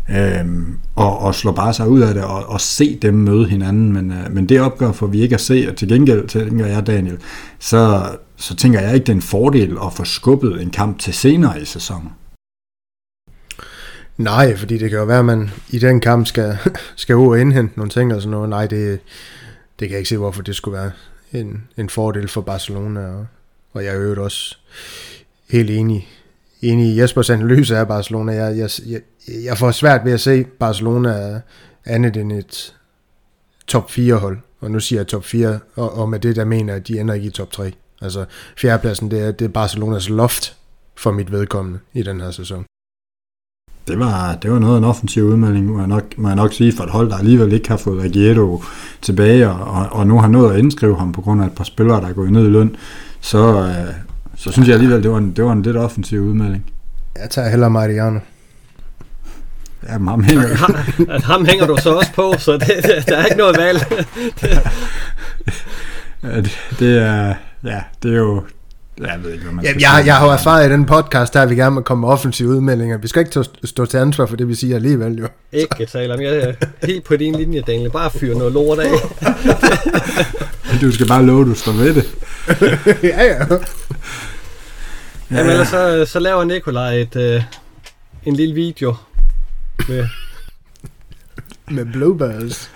[0.09, 3.93] øhm, og, og slå bare sig ud af det, og, og se dem møde hinanden,
[3.93, 6.87] men, øh, men det opgør får vi ikke at se, og til gengæld tænker jeg,
[6.87, 7.17] Daniel,
[7.59, 11.13] så, så tænker jeg ikke, det er en fordel at få skubbet en kamp til
[11.13, 12.09] senere i sæsonen.
[14.17, 16.57] Nej, fordi det kan jo være, at man i den kamp skal,
[16.95, 18.49] skal ud og indhente nogle ting og sådan noget.
[18.49, 18.99] Nej, det,
[19.79, 20.91] det kan jeg ikke se, hvorfor det skulle være
[21.33, 22.99] en, en fordel for Barcelona.
[22.99, 23.27] Og,
[23.73, 24.57] og jeg er jo også
[25.49, 26.07] helt enig,
[26.71, 28.31] enig i Jespers analyse af Barcelona.
[28.31, 29.01] Jeg, jeg, jeg,
[29.43, 31.41] jeg får svært ved at se Barcelona
[31.85, 32.75] andet end et
[33.67, 34.37] top 4 hold.
[34.59, 36.99] Og nu siger jeg top 4, og, og med det der mener jeg, at de
[36.99, 37.71] ender ikke i top 3.
[38.01, 38.25] Altså
[38.57, 40.57] fjerdepladsen, det er, det er Barcelonas loft
[40.97, 42.65] for mit vedkommende i den her sæson.
[43.87, 46.53] Det var, det var noget af en offensiv udmelding, må jeg, nok, må jeg nok
[46.53, 48.63] sige, for et hold, der alligevel ikke har fået Aguero
[49.01, 52.01] tilbage, og, og nu har nået at indskrive ham på grund af et par spillere,
[52.01, 52.75] der er gået ned i løn,
[53.21, 54.04] så, øh,
[54.35, 56.65] så synes jeg alligevel, det var en, det var en lidt offensiv udmelding.
[57.15, 58.19] Jeg tager heller Mariano.
[59.83, 60.47] Ja, ham hænger,
[61.09, 63.79] At ham hænger du så også på, så det, det, der er ikke noget valg.
[66.23, 68.43] Ja, det, det er, ja, det er jo,
[69.01, 71.55] jeg ved ikke, hvad man jeg, jeg har jo erfaret i den podcast, der vi
[71.55, 72.97] gerne må komme med offensive udmeldinger.
[72.97, 75.27] Vi skal ikke stå- stå til ansvar for det, vi siger alligevel, jo.
[75.51, 76.21] ikke tale om.
[76.21, 76.53] Jeg er
[76.87, 77.89] helt på din linje, Daniel.
[77.91, 78.91] Bare fyr noget lort af.
[80.81, 82.05] Du skal bare love, at du står ved det.
[83.03, 83.45] ja, ja.
[85.31, 87.43] Jamen ellers så, så laver Nikolaj et, øh,
[88.25, 88.95] en lille video
[89.87, 90.07] med
[91.71, 92.71] Med bluebirds.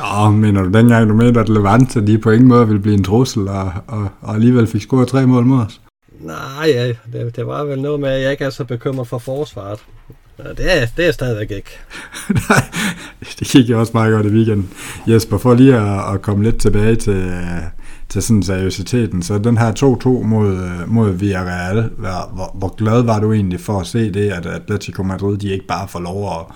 [0.00, 3.04] Åh, mener du dengang, du mente, at Levante de på ingen måde ville blive en
[3.04, 5.80] trussel, og, og, og alligevel fik scoret tre mål mod os?
[6.20, 9.18] Nej, ja, det, det var vel noget med, at jeg ikke er så bekymret for
[9.18, 9.78] forsvaret.
[10.38, 11.70] Ja, det, er, det er stadigvæk ikke.
[12.48, 12.64] Nej,
[13.38, 14.70] det gik jo også meget godt i weekenden.
[15.06, 17.32] Jesper, for lige at, at komme lidt tilbage til,
[18.08, 23.02] til sådan seriøsiteten, så den her 2-2 mod, øh, mod Villarreal, hvor, hvor, hvor glad
[23.02, 26.40] var du egentlig for at se det, at Atletico Madrid de ikke bare får lov
[26.40, 26.46] at,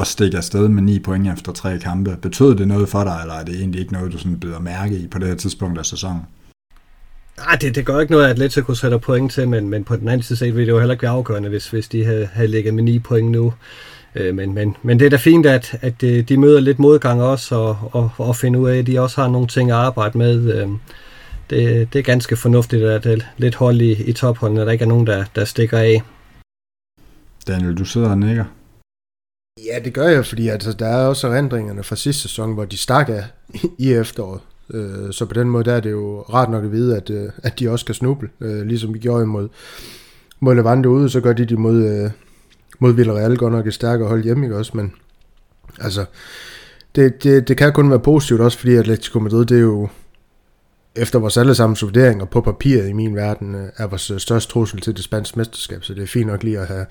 [0.00, 2.16] at stikke afsted med 9 point efter tre kampe?
[2.22, 4.96] Betød det noget for dig, eller er det egentlig ikke noget, du sådan bider mærke
[4.96, 6.22] i på det her tidspunkt af sæsonen?
[7.38, 10.08] Nej, det, det gør ikke noget, at Atletico sætter point til, men, men på den
[10.08, 12.48] anden side set ville det jo heller ikke være afgørende, hvis, hvis de havde, havde
[12.48, 13.52] ligget med 9 point nu.
[14.14, 17.54] Øh, men, men, men det er da fint, at, at de møder lidt modgang også,
[17.54, 20.54] og, og, og finde ud af, at de også har nogle ting at arbejde med.
[20.54, 20.68] Øh,
[21.50, 24.72] det, det er ganske fornuftigt, at det er lidt hold i, i topholdene, at der
[24.72, 26.02] ikke er nogen, der, der stikker af.
[27.46, 28.44] Daniel, du sidder og nikker.
[29.66, 32.76] Ja, det gør jeg, fordi altså, der er også erindringerne fra sidste sæson, hvor de
[32.76, 33.24] stak af
[33.78, 34.40] i efteråret.
[34.74, 37.28] Øh, Så på den måde der er det jo rart nok at vide, at, øh,
[37.42, 39.48] at de også kan snuble, øh, ligesom vi gjorde mod,
[40.40, 42.10] mod Levante ude, så gør de det mod, øh,
[42.78, 44.92] mod Villarreal godt nok et stærkere hold hjemme, ikke også, men
[45.80, 46.04] altså,
[46.94, 49.88] det, det, det kan kun være positivt også, fordi Atletico Madrid, det er jo
[50.96, 54.80] efter vores allesammens vurderinger på papiret i min verden, øh, er vores øh, største trussel
[54.80, 56.86] til det spanske mesterskab, så det er fint nok lige at have,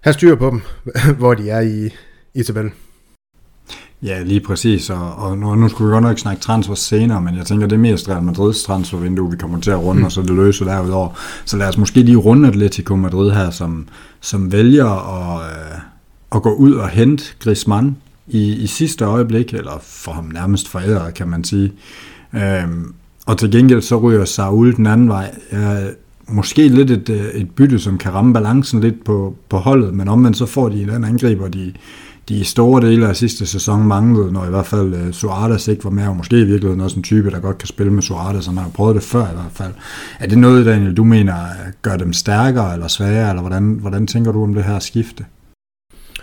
[0.00, 0.62] have styr på dem,
[1.18, 1.90] hvor de er i,
[2.34, 2.74] i tabellen.
[4.04, 7.36] Ja, lige præcis, og, og nu, nu skulle vi godt nok snakke transfer senere, men
[7.36, 10.04] jeg tænker, det er mest Real Madrids transfervindue, vi kommer til at runde, mm.
[10.04, 11.08] og så det løse derudover.
[11.44, 13.88] Så lad os måske lige runde Atletico Madrid her, som,
[14.20, 15.78] som vælger at, øh,
[16.34, 21.12] at gå ud og hente Griezmann i, i sidste øjeblik, eller for ham nærmest forældre,
[21.12, 21.72] kan man sige.
[22.34, 22.94] Øhm,
[23.26, 25.34] og til gengæld så ryger Saul den anden vej.
[25.52, 25.90] Jeg,
[26.28, 30.08] måske lidt et, øh, et bytte, som kan ramme balancen lidt på, på holdet, men
[30.08, 31.72] omvendt så får de en anden angriber, de,
[32.28, 35.90] de store dele af sidste sæson manglede, når i hvert fald øh, Suarez ikke var
[35.90, 38.56] med, og måske i virkeligheden også en type, der godt kan spille med Suarez, som
[38.56, 39.72] har prøvet det før i hvert fald.
[40.20, 44.06] Er det noget, Daniel, du mener øh, gør dem stærkere eller svagere, eller hvordan, hvordan
[44.06, 45.24] tænker du om det her skifte?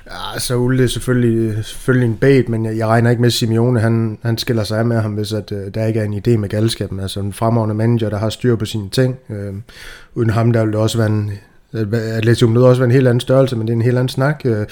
[0.06, 3.28] Ja, altså, Saul det er selvfølgelig, selvfølgelig en bait, men jeg, jeg regner ikke med,
[3.28, 6.04] at Simeone han, han skiller sig af med ham, hvis at, øh, der ikke er
[6.04, 7.00] en idé med galskaben.
[7.00, 9.16] Altså en fremragende manager, der har styr på sine ting.
[9.30, 9.54] Øh,
[10.16, 11.32] uden ham, der vil det også være en...
[11.74, 14.42] Øh, Atletico også være en helt anden størrelse, men det er en helt anden snak.
[14.46, 14.66] Øh,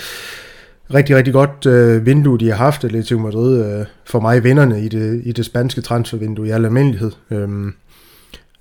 [0.93, 3.79] rigtig, rigtig godt øh, vindue, de har haft, Atletico Madrid.
[3.79, 7.11] Øh, for mig vinderne i det, i det spanske transfervindue i al almindelighed.
[7.31, 7.73] Øhm,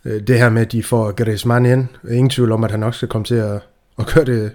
[0.04, 1.86] øh, det her med, at de får Griezmann ind.
[2.10, 3.60] Ingen tvivl om, at han nok skal komme til at,
[3.98, 4.52] at gøre det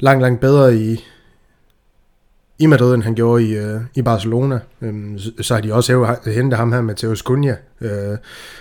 [0.00, 1.04] langt, langt bedre i,
[2.58, 4.58] i Madrid, end han gjorde i, øh, i Barcelona.
[4.82, 8.18] Øhm, så, så har de også hævet- hentet ham her, Mateus Cunha, øh,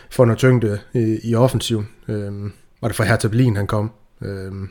[0.09, 1.87] for noget tyngde i, i offensiven.
[2.07, 3.91] Øhm, var det fra Hertha Berlin, han kom.
[4.21, 4.69] Øhm,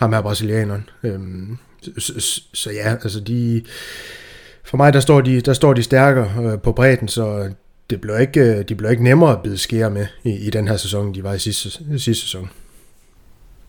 [0.00, 0.88] ham her brasilianeren.
[1.02, 1.58] Øhm,
[1.98, 3.62] så, så, så ja, altså de...
[4.64, 7.50] For mig, der står de, der står de stærkere øh, på bredden, så
[7.90, 10.68] det blev ikke, øh, de blev ikke nemmere at bide skære med i, i den
[10.68, 12.48] her sæson, de var i sidste, sidste sæson.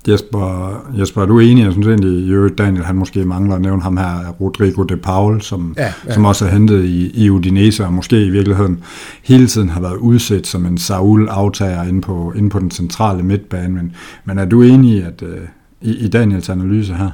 [0.07, 1.63] Jesper, Jesper, er du enig?
[1.63, 5.41] Jeg synes egentlig, jo, Daniel, han måske mangler at nævne ham her, Rodrigo de Paul,
[5.41, 6.13] som, Ja, ja.
[6.13, 8.83] som også er hentet i, i Udinese, og måske i virkeligheden
[9.23, 13.73] hele tiden har været udset som en Saul-aftager inde på, inde på den centrale midtbane.
[13.73, 15.37] Men, men er du enig i, at, øh,
[15.81, 17.11] i, i Daniels analyse her?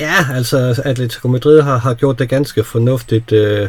[0.00, 3.68] Ja, altså Atletico Madrid har, har gjort det ganske fornuftigt øh,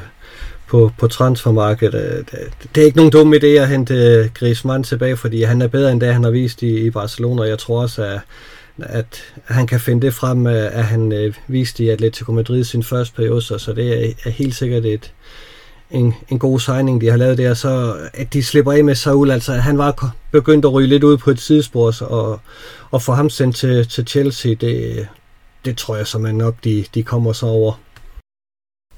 [0.68, 1.96] på, på transfermarkedet.
[1.96, 5.62] Øh, det, det er ikke nogen dum idé at hente øh, Griezmann tilbage, fordi han
[5.62, 7.44] er bedre end det, han har vist i, i Barcelona.
[7.44, 8.20] Jeg tror også, at,
[8.80, 12.84] at han kan finde det frem, øh, at han øh, viste i Atletico Madrid sin
[12.84, 15.12] første periode, så, så det er, er helt sikkert et,
[15.92, 19.32] en, en god signing, de har lavet der, så at de slipper af med Saul,
[19.32, 22.40] altså han var begyndt at ryge lidt ud på et sidespor, så- og,
[22.92, 25.08] og få ham sendt til, til Chelsea, det,
[25.66, 27.74] det tror jeg som nok, de, de kommer så over.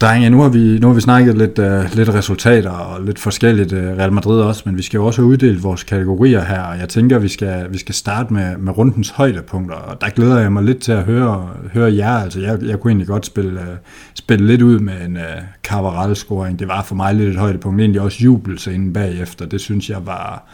[0.02, 3.73] Drenge, nu har vi, nu har vi snakket lidt, uh, lidt resultater og lidt forskelligt
[3.73, 6.78] uh, Real Madrid også, men vi skal jo også have uddelt vores kategorier her, og
[6.78, 10.52] jeg tænker, vi skal, vi skal starte med, med rundens højdepunkter, og der glæder jeg
[10.52, 12.13] mig lidt til at høre, høre jer.
[12.13, 13.78] Altså, jeg, jeg kunne egentlig godt spille, uh,
[14.13, 16.60] spille lidt ud med en uh, Carvaral-scoring.
[16.60, 19.45] Det var for mig lidt et højdepunkt, egentlig også jubelscenen bagefter.
[19.45, 20.47] Det synes jeg var,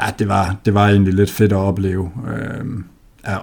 [0.00, 2.02] ja, det var, det var egentlig lidt fedt at opleve.
[2.02, 2.66] Uh,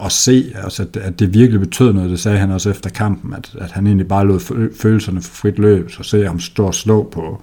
[0.05, 2.09] at se, altså, at, at det virkelig betød noget.
[2.09, 4.39] Det sagde han også efter kampen, at, at han egentlig bare lod
[4.75, 7.41] følelserne for frit løb, så se ham stå og slå på,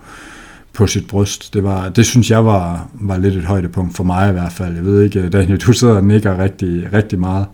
[0.73, 1.55] på sit bryst.
[1.55, 4.75] Det, var, det synes jeg var, var lidt et højdepunkt for mig i hvert fald.
[4.75, 7.47] Jeg ved ikke, Daniel, du sidder og nikker rigtig, rigtig meget.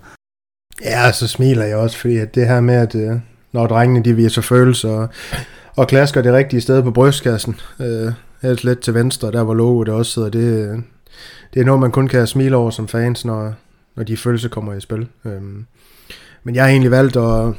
[0.84, 3.16] Ja, så smiler jeg også, fordi at det her med, at øh,
[3.52, 5.08] når drengene de viser følelser og,
[5.76, 9.88] og klasker det rigtige sted på brystkassen, øh, helt lidt til venstre, der hvor logoet
[9.88, 10.78] også sidder, det, øh,
[11.54, 13.54] det er noget, man kun kan smile over som fans, når,
[13.98, 15.08] når de følelser kommer i spil.
[15.24, 15.66] Øhm,
[16.44, 17.54] men jeg har egentlig valgt at,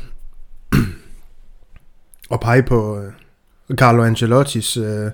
[2.33, 5.11] at pege på øh, Carlo Ancelottis, øh,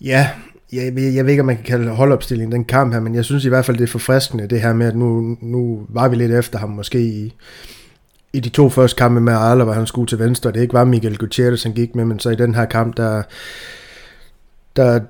[0.00, 0.28] ja,
[0.72, 3.24] jeg, jeg, jeg ved ikke, om man kan kalde holdopstilling den kamp her, men jeg
[3.24, 6.16] synes i hvert fald, det er forfriskende, det her med, at nu, nu var vi
[6.16, 7.34] lidt efter ham måske i,
[8.32, 10.74] i de to første kampe med Arla, hvor han skulle til venstre, og det ikke
[10.74, 13.22] var Miguel Gutierrez, han gik med, men så i den her kamp, der,
[14.76, 15.00] der,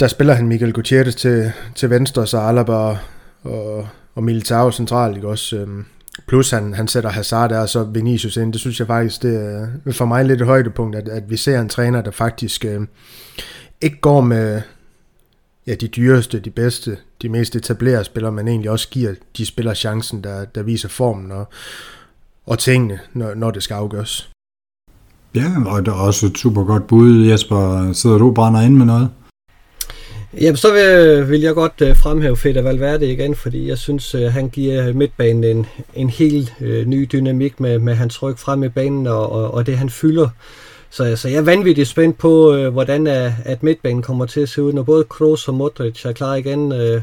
[0.00, 2.98] der spiller han Miguel Gutierrez til, til venstre, så Alaba og,
[3.44, 5.56] og og Militao centralt, ikke også?
[5.56, 5.84] Øhm,
[6.28, 8.52] plus han, han sætter Hazard der, og så Vinicius ind.
[8.52, 9.36] Det synes jeg faktisk, det
[9.86, 12.80] er for mig lidt et højdepunkt, at, at vi ser en træner, der faktisk øh,
[13.80, 14.62] ikke går med
[15.66, 19.74] ja, de dyreste, de bedste, de mest etablerede spillere, men egentlig også giver de spillere
[19.74, 21.48] chancen, der, der viser formen og,
[22.46, 24.30] og tingene, når, når det skal afgøres.
[25.34, 27.92] Ja, og det er også et super godt bud, Jesper.
[27.92, 29.10] Sidder du og brænder ind med noget?
[30.40, 34.32] Jamen, så vil, vil jeg godt øh, fremhæve Fede Valverde igen, fordi jeg synes, øh,
[34.32, 38.68] han giver midtbanen en, en helt øh, ny dynamik med, med hans ryg frem i
[38.68, 40.28] banen og, og, og det, han fylder.
[40.90, 44.48] Så, så jeg er vanvittigt spændt på, øh, hvordan er, at midtbanen kommer til at
[44.48, 46.72] se ud, når både Kroos og Modric er klar igen.
[46.72, 47.00] Øh,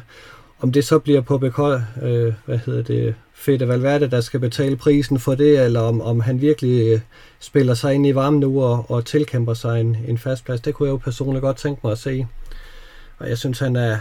[0.60, 4.76] om det så bliver på bekøj, øh, hvad hedder det, Fede Valverde, der skal betale
[4.76, 7.00] prisen for det, eller om, om han virkelig øh,
[7.40, 10.62] spiller sig ind i varmen nu og, og tilkæmper sig en, en fast plads.
[10.62, 12.26] Det kunne jeg jo personligt godt tænke mig at se.
[13.20, 13.98] Og jeg synes, han er,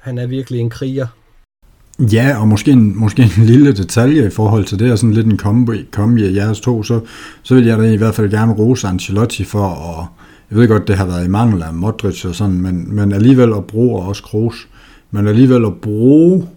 [0.00, 1.06] han er virkelig en kriger.
[2.12, 5.26] Ja, og måske en, måske en lille detalje i forhold til det, og sådan lidt
[5.26, 7.00] en kombi, kombi af jeres to, så,
[7.42, 10.06] så vil jeg da i hvert fald gerne rose Ancelotti for at,
[10.50, 13.52] jeg ved godt, det har været i mangel af Modric og sådan, men, men alligevel
[13.52, 14.68] at bruge, og også Kroos,
[15.10, 16.48] men alligevel at bruge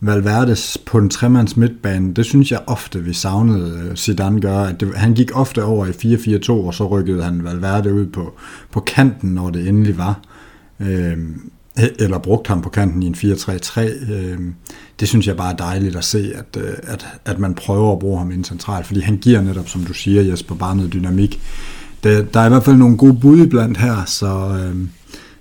[0.00, 4.58] Valverdes på en tremands midtbane, det synes jeg ofte, vi savnede øh, Zidane gør.
[4.58, 8.32] At det, han gik ofte over i 4-4-2, og så rykkede han Valverde ud på,
[8.72, 10.20] på kanten, når det endelig var
[10.80, 11.18] øh,
[11.98, 13.80] eller brugt ham på kanten i en 4-3-3.
[14.12, 14.38] Øh,
[15.00, 17.98] det synes jeg bare er dejligt at se, at, øh, at, at man prøver at
[17.98, 21.40] bruge ham ind centralt, fordi han giver netop, som du siger, Jesper, bare noget dynamik.
[22.04, 24.76] Der, der er i hvert fald nogle gode bud blandt her, så, øh,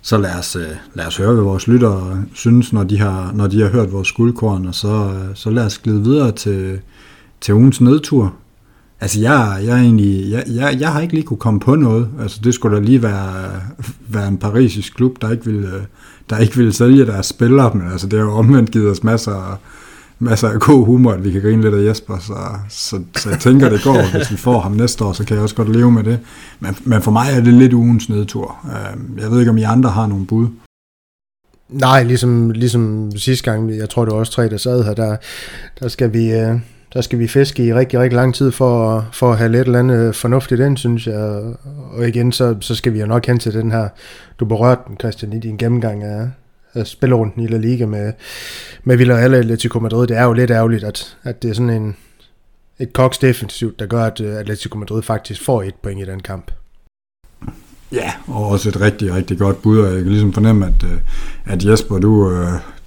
[0.01, 3.47] så lad, os, øh, lad os høre, hvad vores lyttere synes, når de har, når
[3.47, 6.79] de har hørt vores guldkorn, og så, øh, så lad os glide videre til,
[7.41, 8.35] til ugens nedtur.
[9.01, 12.09] Altså, jeg, jeg, er egentlig, jeg, jeg, jeg har ikke lige kunne komme på noget.
[12.21, 13.33] Altså, det skulle da lige være,
[14.07, 15.71] være en parisisk klub, der ikke ville,
[16.29, 19.59] der ikke ville sælge deres spillere, men altså, det har jo omvendt givet os masser,
[20.19, 22.33] masser af god humor, at vi kan grine lidt af Jesper, så,
[22.69, 24.17] så, så jeg tænker, det går.
[24.17, 26.19] Hvis vi får ham næste år, så kan jeg også godt leve med det.
[26.59, 28.55] Men, men for mig er det lidt ugens nedtur.
[28.65, 30.47] Øhm, jeg ved ikke, om I andre har nogle bud.
[31.69, 35.15] Nej, ligesom, ligesom sidste gang, jeg tror det var også tre, der sad her, der,
[35.79, 36.31] der skal vi...
[36.31, 36.59] Øh,
[36.93, 39.79] der skal vi fiske i rigtig, rigtig lang tid for, for at have lidt eller
[39.79, 41.41] andet øh, fornuftigt ind, synes jeg.
[41.91, 43.89] Og igen, så, så skal vi jo nok hen til den her,
[44.39, 46.29] du berørte den, Christian, i din gennemgang af,
[46.73, 48.13] af spillerunden i La Liga med,
[48.83, 50.07] med Villarreal og Atletico Madrid.
[50.07, 51.95] Det er jo lidt ærgerligt, at, at det er sådan en,
[52.79, 56.19] et koks defensivt, der gør, at øh, Atletico Madrid faktisk får et point i den
[56.19, 56.51] kamp.
[57.91, 60.99] Ja, og også et rigtig, rigtig godt bud, og jeg kan ligesom fornemme, at, øh,
[61.45, 62.31] at Jesper, du,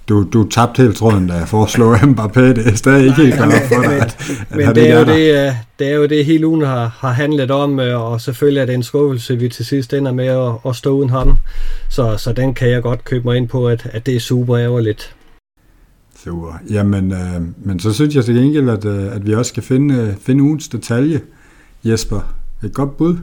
[0.09, 2.41] du, du tabte helt tråden, da jeg foreslår Mbappé.
[2.41, 5.55] Det er stadig ikke helt klart for dig, at, at Men det er, jo det,
[5.79, 8.75] det er jo det, hele ugen har, har handlet om, øh, og selvfølgelig er det
[8.75, 11.37] en skuffelse, vi til sidst ender med at, at stå uden ham.
[11.89, 14.57] Så, så den kan jeg godt købe mig ind på, at, at det er super
[14.57, 15.15] ærgerligt.
[16.23, 16.59] Super.
[16.69, 20.15] Jamen, øh, men så synes jeg til gengæld, at, øh, at vi også skal finde,
[20.21, 21.21] finde ugens detalje.
[21.83, 23.17] Jesper, et godt bud.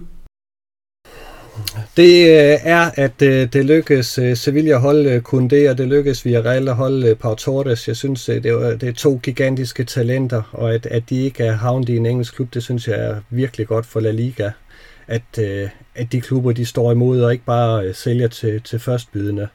[1.96, 6.24] Det øh, er, at øh, det lykkes øh, Sevilla at holde Koundé, og det lykkes
[6.24, 7.88] Villarreal at holde Pau Torres.
[7.88, 11.52] Jeg synes, det er, det er to gigantiske talenter, og at, at de ikke er
[11.52, 14.50] havnet i en engelsk klub, det synes jeg er virkelig godt for La Liga.
[15.06, 15.38] At,
[15.94, 19.48] at de klubber, de står imod og ikke bare sælger til, til førstbydende.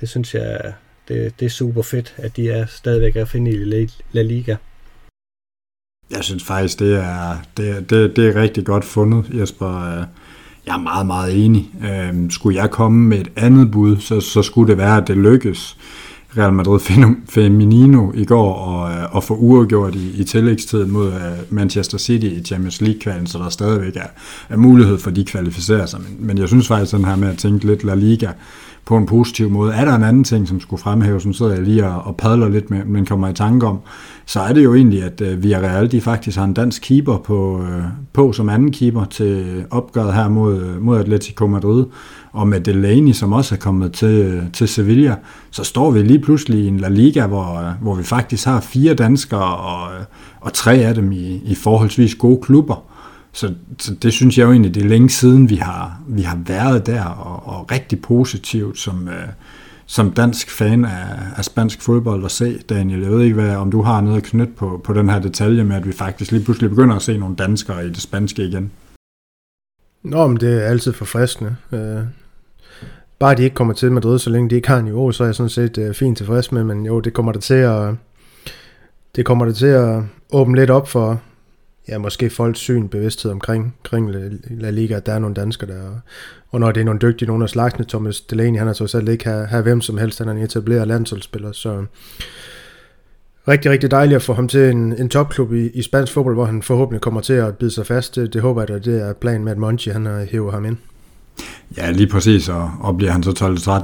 [0.00, 0.72] Det synes jeg,
[1.08, 4.56] det, det er super fedt, at de er stadigvæk er at finde i La Liga.
[6.10, 10.04] Jeg synes faktisk, det er, det, det, det er rigtig godt fundet, Jesper
[10.66, 11.70] jeg er meget, meget enig.
[11.84, 15.16] Øh, skulle jeg komme med et andet bud, så, så skulle det være, at det
[15.16, 15.76] lykkes
[16.36, 16.80] Real Madrid
[17.28, 22.26] Feminino i går og, øh, og få uafgjort i, i tillægstiden mod øh, Manchester City
[22.26, 24.08] i Champions League-kvalen, så der stadigvæk er,
[24.48, 26.00] er mulighed for, at de kvalificerer sig.
[26.00, 28.28] Men, men jeg synes faktisk sådan her med at tænke lidt La Liga
[28.86, 29.72] på en positiv måde.
[29.72, 32.48] Er der en anden ting, som skulle fremhæves, som sidder jeg lige og, og padler
[32.48, 33.78] lidt med, men kommer i tanke om,
[34.26, 37.62] så er det jo egentlig, at øh, Villarreal de faktisk har en dansk keeper på,
[37.62, 37.82] øh,
[38.12, 41.84] på som anden keeper til opgøret her mod, øh, mod Atletico Madrid,
[42.32, 45.16] og med Delaney, som også er kommet til, øh, til Sevilla,
[45.50, 48.60] så står vi lige pludselig i en La Liga, hvor, øh, hvor vi faktisk har
[48.60, 49.88] fire danskere og,
[50.40, 52.84] og tre af dem i, i forholdsvis gode klubber.
[53.32, 56.38] Så, så det synes jeg jo egentlig, det er længe siden, vi har, vi har
[56.46, 59.28] været der, og, og rigtig positivt som, øh,
[59.86, 63.00] som dansk fan af, af spansk fodbold at se, Daniel.
[63.00, 65.64] Jeg ved ikke, hvad, om du har noget at knytte på, på den her detalje
[65.64, 68.72] med, at vi faktisk lige pludselig begynder at se nogle danskere i det spanske igen.
[70.02, 71.56] Nå, men det er altid forfriskende.
[71.72, 72.02] Øh,
[73.18, 75.34] bare de ikke kommer til Madrid, så længe de ikke har niveau, så er jeg
[75.34, 77.94] sådan set øh, fint tilfreds med, men jo, det kommer der til at,
[79.16, 81.20] det kommer der til at åbne lidt op for,
[81.88, 84.10] ja, måske folks syn, bevidsthed omkring, kring
[84.50, 86.00] La Liga, at der er nogle danskere der,
[86.50, 89.08] og når det er nogle dygtige, nogle af slagsene, Thomas Delaney, han har så selv
[89.08, 91.84] ikke have, have hvem som helst, han er en etableret landsholdsspiller, så
[93.48, 96.44] rigtig, rigtig dejligt at få ham til en, en topklub i, i spansk fodbold, hvor
[96.44, 98.16] han forhåbentlig kommer til at bide sig fast.
[98.16, 100.64] Det, det håber jeg, at det er planen med, at Monchi han har hævet ham
[100.64, 100.76] ind.
[101.76, 103.30] Ja, lige præcis, og, og bliver han så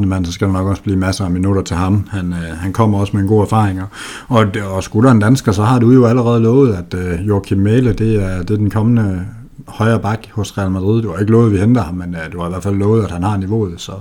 [0.00, 2.08] 12-13 mand, så skal der nok også blive masser af minutter til ham.
[2.10, 3.80] Han, øh, han kommer også med en god erfaring,
[4.28, 7.58] og, og skulle der en dansker, så har du jo allerede lovet, at øh, Joachim
[7.58, 9.26] Mæle, det er, det er den kommende
[9.68, 11.02] højre bak hos Real Madrid.
[11.02, 12.74] Du har ikke lovet, at vi henter ham, men øh, du har i hvert fald
[12.76, 13.92] lovet, at han har niveauet, så,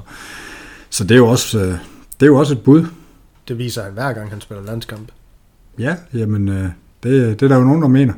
[0.90, 1.72] så det, er jo også, øh,
[2.20, 2.86] det er jo også et bud.
[3.48, 5.12] Det viser han hver gang, han spiller landskamp.
[5.80, 6.70] Ja, jamen, øh,
[7.04, 8.14] det, det er der jo nogen, der mener.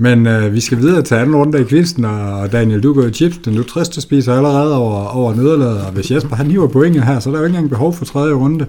[0.00, 3.12] Men øh, vi skal videre til anden runde i kvisten, og Daniel, du går i
[3.12, 7.04] chips, den du triste spiser allerede over, over nederlaget, og hvis Jesper han hiver pointet
[7.04, 8.66] her, så er der jo ikke engang behov for tredje runde.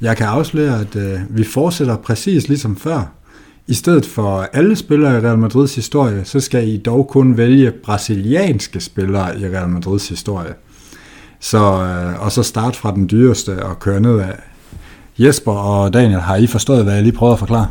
[0.00, 3.12] Jeg kan afsløre, at øh, vi fortsætter præcis ligesom før.
[3.66, 7.70] I stedet for alle spillere i Real Madrids historie, så skal I dog kun vælge
[7.70, 10.54] brasilianske spillere i Real Madrids historie.
[11.40, 14.34] Så, øh, og så start fra den dyreste og køre ned af.
[15.18, 17.68] Jesper og Daniel, har I forstået, hvad jeg lige prøvede at forklare?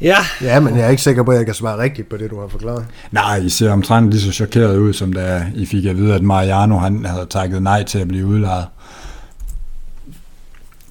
[0.00, 0.16] Ja.
[0.40, 2.40] Ja, men jeg er ikke sikker på, at jeg kan svare rigtigt på det, du
[2.40, 2.86] har forklaret.
[3.10, 6.22] Nej, I ser omtrent lige så chokeret ud, som da I fik at vide, at
[6.22, 8.66] Mariano han havde takket nej til at blive udlejet.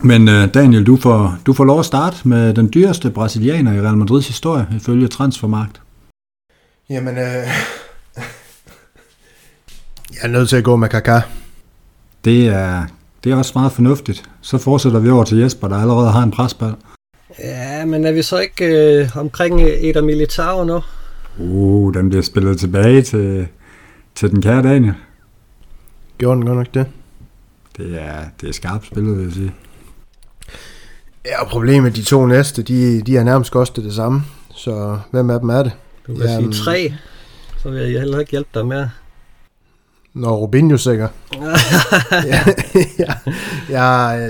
[0.01, 3.81] Men uh, Daniel, du får, du får lov at starte med den dyreste brasilianer i
[3.81, 5.81] Real Madrids historie, ifølge Transfermarkt.
[6.89, 7.23] Jamen, øh,
[10.13, 11.21] jeg er nødt til at gå med Kaká.
[12.25, 12.85] Det er,
[13.23, 14.29] det er også meget fornuftigt.
[14.41, 16.73] Så fortsætter vi over til Jesper, der allerede har en presbald.
[17.39, 20.81] Ja, men er vi så ikke øh, omkring Eder Militao nu?
[21.39, 23.47] Uh, den bliver spillet tilbage til,
[24.15, 24.93] til den kære Daniel.
[26.17, 26.85] Gjorde den godt nok det?
[27.77, 29.53] Det er, det er skarpt spillet, vil jeg sige.
[31.25, 34.21] Ja, og problemet de to næste, de, de er nærmest kostet det samme.
[34.55, 35.71] Så hvem af dem er det?
[36.07, 36.93] Du kan Jamen, sige tre,
[37.57, 38.89] så vil jeg heller ikke hjælpe dig mere.
[40.13, 41.11] Nå, Robinho sikkert.
[42.11, 42.39] ja,
[42.99, 43.13] ja,
[43.69, 44.29] ja,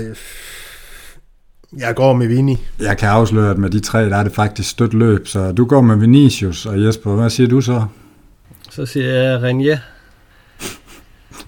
[1.78, 2.58] jeg går med Vini.
[2.80, 5.64] Jeg kan afsløre, at med de tre, der er det faktisk stødt løb, så du
[5.64, 7.84] går med Vinicius, og Jesper, hvad siger du så?
[8.70, 9.78] Så siger jeg Renier.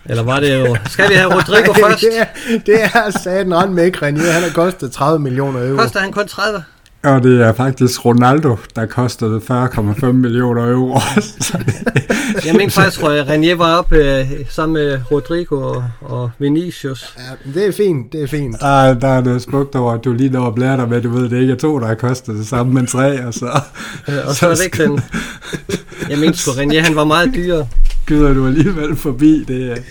[0.06, 0.76] Eller var det jo...
[0.86, 2.00] Skal vi have Rodrigo først?
[2.00, 2.24] det er,
[2.66, 4.32] det er satan rand med ikke Renier.
[4.32, 5.76] Han har kostet 30 millioner euro.
[5.76, 6.64] Koster han kun 30?
[7.04, 11.00] Og det er faktisk Ronaldo, der kostede 40,5 millioner euro.
[12.46, 17.14] jeg mener faktisk, at René var op øh, sammen med Rodrigo og, og Vinicius.
[17.18, 18.56] Ja, det er fint, det er fint.
[18.60, 21.10] Ah, der er noget smukt over, at du lige når at blære dig med, du
[21.10, 23.60] ved, det ikke er to, der har kostet det samme, men tre, og så...
[24.08, 25.00] Ja, og så, så er det ikke den...
[26.10, 27.68] Jeg mener sgu, René, han var meget dyrere.
[28.06, 29.82] Gyder du alligevel forbi, det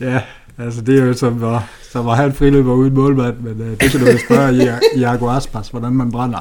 [0.00, 0.20] Ja,
[0.58, 3.90] altså det er jo som var så var han friløber uden målmand, men uh, det
[3.90, 6.40] kan du jo spørge Iago Aspas, hvordan man brænder.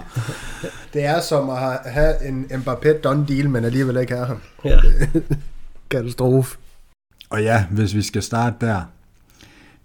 [0.93, 4.41] Det er som at have en Mbappé done deal, men alligevel ikke have ham.
[4.65, 4.79] Ja.
[5.91, 6.57] Katastrofe.
[7.29, 8.81] Og ja, hvis vi skal starte der.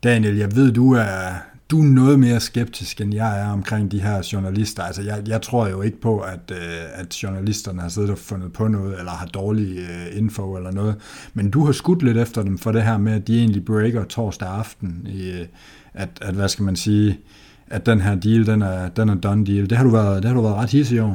[0.04, 1.30] Daniel, jeg ved, du er,
[1.72, 4.82] du er noget mere skeptisk, end jeg er omkring de her journalister.
[4.82, 8.52] Altså, jeg, jeg tror jo ikke på, at, øh, at journalisterne har siddet og fundet
[8.52, 10.96] på noget, eller har dårlig øh, info eller noget.
[11.34, 14.04] Men du har skudt lidt efter dem for det her med, at de egentlig breaker
[14.04, 15.06] torsdag aften.
[15.10, 15.46] I, øh,
[15.94, 17.20] at, at, hvad skal man sige,
[17.66, 19.70] at den her deal, den er, den er done deal.
[19.70, 21.14] Det har du været, det har du været ret hissig over.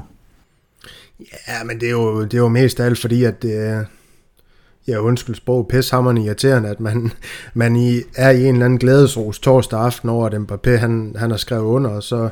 [1.47, 3.85] Ja, men det er jo, det er jo mest af alt fordi, at Øh
[4.87, 7.11] ja undskyld sprog, pishammerende irriterende, at man,
[7.53, 11.29] man i, er i en eller anden glædesros torsdag aften over, at Mbappé han, han
[11.29, 12.29] har skrevet under, og så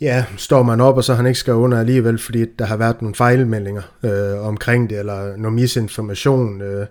[0.00, 2.76] ja, står man op, og så har han ikke skrevet under alligevel, fordi der har
[2.76, 6.62] været nogle fejlmeldinger øh, omkring det, eller noget misinformation.
[6.62, 6.86] Øh.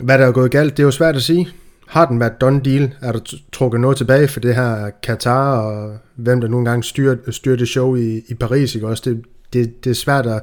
[0.00, 1.48] Hvad der er gået galt, det er jo svært at sige.
[1.88, 2.94] Har den været done deal?
[3.02, 3.20] Er der
[3.52, 7.68] trukket noget tilbage for det her Katar, og hvem der nogle gange styrer, styrer det
[7.68, 9.02] show i, i Paris, ikke også?
[9.06, 10.40] Det, det, det er svært at...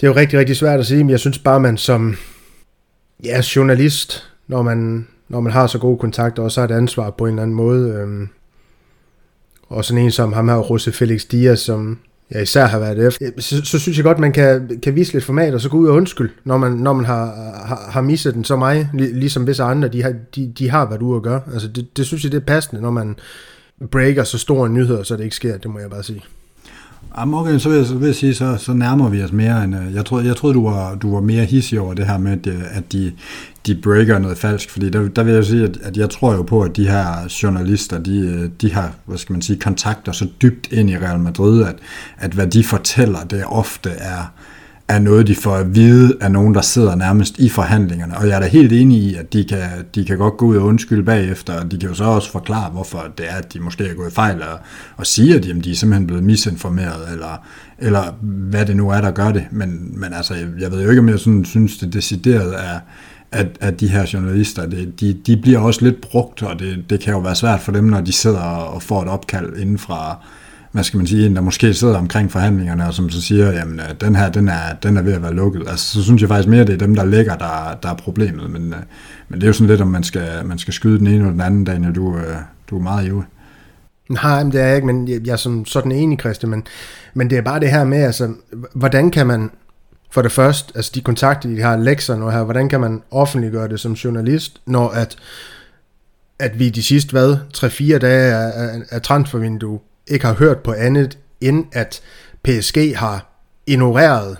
[0.00, 2.16] Det er jo rigtig, rigtig svært at sige, men jeg synes bare, man som
[3.24, 7.24] ja, journalist, når man, når man har så gode kontakter, også har et ansvar på
[7.26, 7.90] en eller anden måde.
[7.90, 8.28] Øhm,
[9.68, 11.98] og sådan en som ham her, Jose Felix Diaz, som
[12.30, 15.12] jeg især har været efter, øh, så, så synes jeg godt, man kan, kan vise
[15.12, 17.26] lidt format, og så gå ud og undskyld, når man, når man har,
[17.66, 21.02] har, har misset den så mig, ligesom visse andre, de har, de, de har været
[21.02, 21.40] ude at gøre.
[21.52, 23.16] Altså det, det synes jeg, det er passende, når man
[23.90, 26.22] breaker så store nyheder, så det ikke sker, det må jeg bare sige.
[27.18, 29.64] Jamen okay, så vil jeg, så vil jeg sige, så, så nærmer vi os mere
[29.64, 29.76] end...
[29.76, 32.32] Øh, jeg troede, jeg troede du, var, du var mere hissig over det her med,
[32.32, 33.12] at, øh, at de,
[33.66, 36.42] de breaker noget falsk, fordi der, der vil jeg sige, at, at jeg tror jo
[36.42, 40.26] på, at de her journalister, de, øh, de har, hvad skal man sige, kontakter så
[40.42, 41.76] dybt ind i Real Madrid, at,
[42.18, 44.32] at hvad de fortæller, det ofte er
[44.88, 48.18] er noget, de får at vide af nogen, der sidder nærmest i forhandlingerne.
[48.18, 49.60] Og jeg er da helt enig i, at de kan,
[49.94, 52.70] de kan godt gå ud og undskylde bagefter, og de kan jo så også forklare,
[52.70, 54.58] hvorfor det er, at de måske er gået fejl, og,
[54.96, 57.46] og sige, at de, de er simpelthen blevet misinformeret, eller,
[57.78, 59.46] eller hvad det nu er, der gør det.
[59.50, 62.78] Men, men altså, jeg, jeg ved jo ikke, om jeg sådan, synes, det decideret er,
[63.32, 67.00] at, at de her journalister, det, de, de bliver også lidt brugt, og det, det
[67.00, 70.18] kan jo være svært for dem, når de sidder og får et opkald inden fra,
[70.76, 73.80] hvad skal man sige, en, der måske sidder omkring forhandlingerne, og som så siger, jamen,
[73.80, 75.68] øh, den her, den er, den er ved at være lukket.
[75.68, 78.50] Altså, så synes jeg faktisk mere, det er dem, der ligger, der, der er problemet.
[78.50, 78.78] Men, øh,
[79.28, 81.30] men det er jo sådan lidt, om man skal, man skal skyde den ene eller
[81.30, 81.94] den anden, Daniel.
[81.94, 82.36] Du, øh,
[82.70, 83.24] du er meget ivrig.
[84.08, 86.66] Nej, det er jeg ikke, men jeg, jeg er sådan, sådan enig, Christian, men,
[87.14, 88.34] men det er bare det her med, altså,
[88.74, 89.50] hvordan kan man,
[90.10, 93.68] for det første, altså de kontakter, de har lekser nu her, hvordan kan man offentliggøre
[93.68, 95.16] det som journalist, når at,
[96.38, 100.72] at vi de sidste, hvad, 3-4 dage af, af, af transfervindue ikke har hørt på
[100.72, 102.00] andet, end at
[102.44, 104.36] PSG har ignoreret,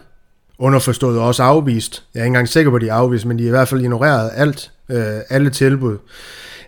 [0.59, 3.39] underforstået og også afvist, jeg er ikke engang sikker på, at de er afvist, men
[3.39, 5.99] de har i hvert fald ignoreret alt, øh, alle tilbud,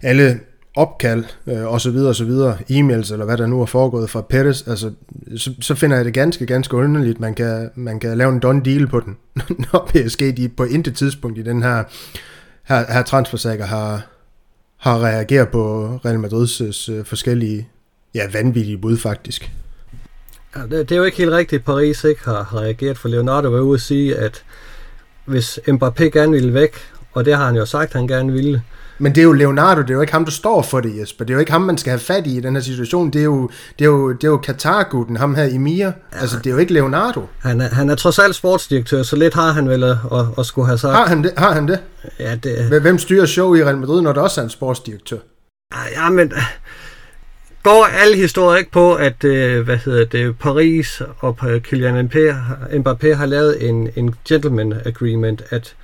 [0.03, 0.41] alle
[0.77, 4.11] opkald øh, og så videre og så videre, e-mails eller hvad der nu er foregået
[4.11, 4.91] fra Pettis, altså,
[5.37, 8.63] så, så finder jeg det ganske, ganske underligt, man kan, man kan lave en done
[8.65, 9.17] deal på den,
[9.73, 11.85] når PSG de på intet tidspunkt i den her,
[12.65, 14.07] her, her transfersager har,
[14.77, 17.69] har reageret på Real Madrids øh, forskellige
[18.15, 19.51] ja, vanvittige bud faktisk.
[20.57, 23.49] Ja, det, det er jo ikke helt rigtigt, at Paris ikke har reageret, for Leonardo
[23.49, 24.45] var ude at sige, at
[25.25, 26.77] hvis Mbappé gerne ville væk,
[27.13, 28.63] og det har han jo sagt, han gerne ville,
[28.99, 31.25] men det er jo Leonardo, det er jo ikke ham, der står for det, Jesper.
[31.25, 33.11] Det er jo ikke ham, man skal have fat i i den her situation.
[33.11, 35.87] Det er jo, det er jo, det er jo Katar-gutten, ham her Emir.
[35.87, 35.93] Ja.
[36.13, 37.27] Altså, det er jo ikke Leonardo.
[37.39, 40.47] Han er, han er trods alt sportsdirektør, så lidt har han vel at, at, at
[40.47, 40.95] skulle have sagt.
[40.95, 41.33] Har han det?
[41.37, 41.81] Har han det?
[42.19, 42.81] Ja, det...
[42.81, 45.19] Hvem styrer show i Real Madrid, når der også er en sportsdirektør?
[45.97, 46.33] Ja, men
[47.63, 52.11] går alle historier ikke på, at øh, hvad hedder det, Paris og Kylian
[52.73, 55.75] Mbappé har lavet en, en gentleman agreement, at,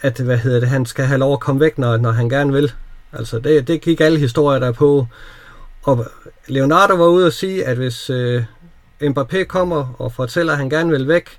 [0.00, 2.52] at hvad hedder det, han skal have lov at komme væk, når, når han gerne
[2.52, 2.72] vil.
[3.12, 5.06] Altså, det, det gik alle historier der på.
[5.82, 6.06] Og
[6.46, 8.44] Leonardo var ude og sige, at hvis øh,
[9.02, 11.38] Mbappé kommer og fortæller, at han gerne vil væk,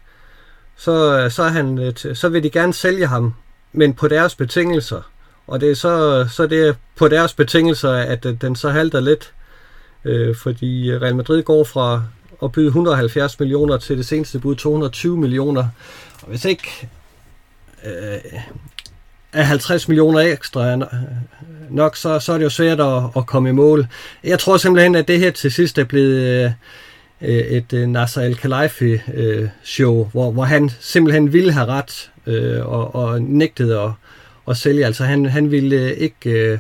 [0.75, 3.33] så, øh, så, han, øh, så vil de gerne sælge ham,
[3.73, 5.01] men på deres betingelser.
[5.49, 9.33] Og det er så, så det er på deres betingelser, at den så halter lidt.
[10.05, 12.03] Øh, fordi Real Madrid går fra
[12.43, 15.67] at byde 170 millioner til det seneste bud 220 millioner.
[16.21, 16.89] Og hvis ikke
[17.85, 18.39] øh,
[19.33, 20.75] er 50 millioner ekstra
[21.69, 23.87] nok, så, så er det jo svært at, at komme i mål.
[24.23, 26.53] Jeg tror simpelthen, at det her til sidst er blevet
[27.21, 32.65] øh, et øh, Nasser El-Khelaifi øh, show, hvor, hvor han simpelthen ville have ret øh,
[32.65, 33.91] og, og nægtede at,
[34.49, 34.85] at sælge.
[34.85, 36.59] Altså han, han ville øh, ikke øh,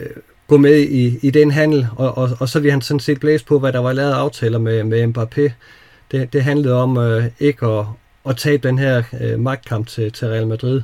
[0.00, 0.06] øh,
[0.46, 3.44] gå med i, i den handel, og, og, og så ville han sådan set blæse
[3.44, 5.52] på, hvad der var lavet aftaler med, med Mbappé.
[6.12, 7.84] Det, det handlede om øh, ikke at,
[8.28, 10.82] at tabe den her øh, magtkamp til, til Real Madrid.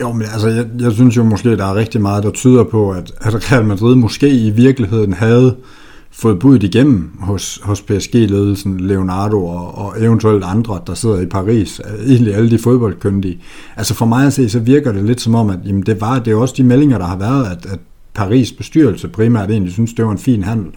[0.00, 2.90] Jo, men altså, jeg, jeg synes jo måske, der er rigtig meget, der tyder på,
[2.90, 5.77] at, at Real Madrid måske i virkeligheden havde øh,
[6.18, 11.80] fået budt igennem hos, hos PSG-ledelsen, Leonardo og, og eventuelt andre, der sidder i Paris,
[12.06, 13.40] egentlig alle de fodboldkyndige.
[13.76, 16.18] Altså for mig at se, så virker det lidt som om, at jamen det, var,
[16.18, 17.78] det er også de meldinger, der har været, at, at
[18.14, 20.70] Paris bestyrelse primært egentlig synes, det var en fin handel.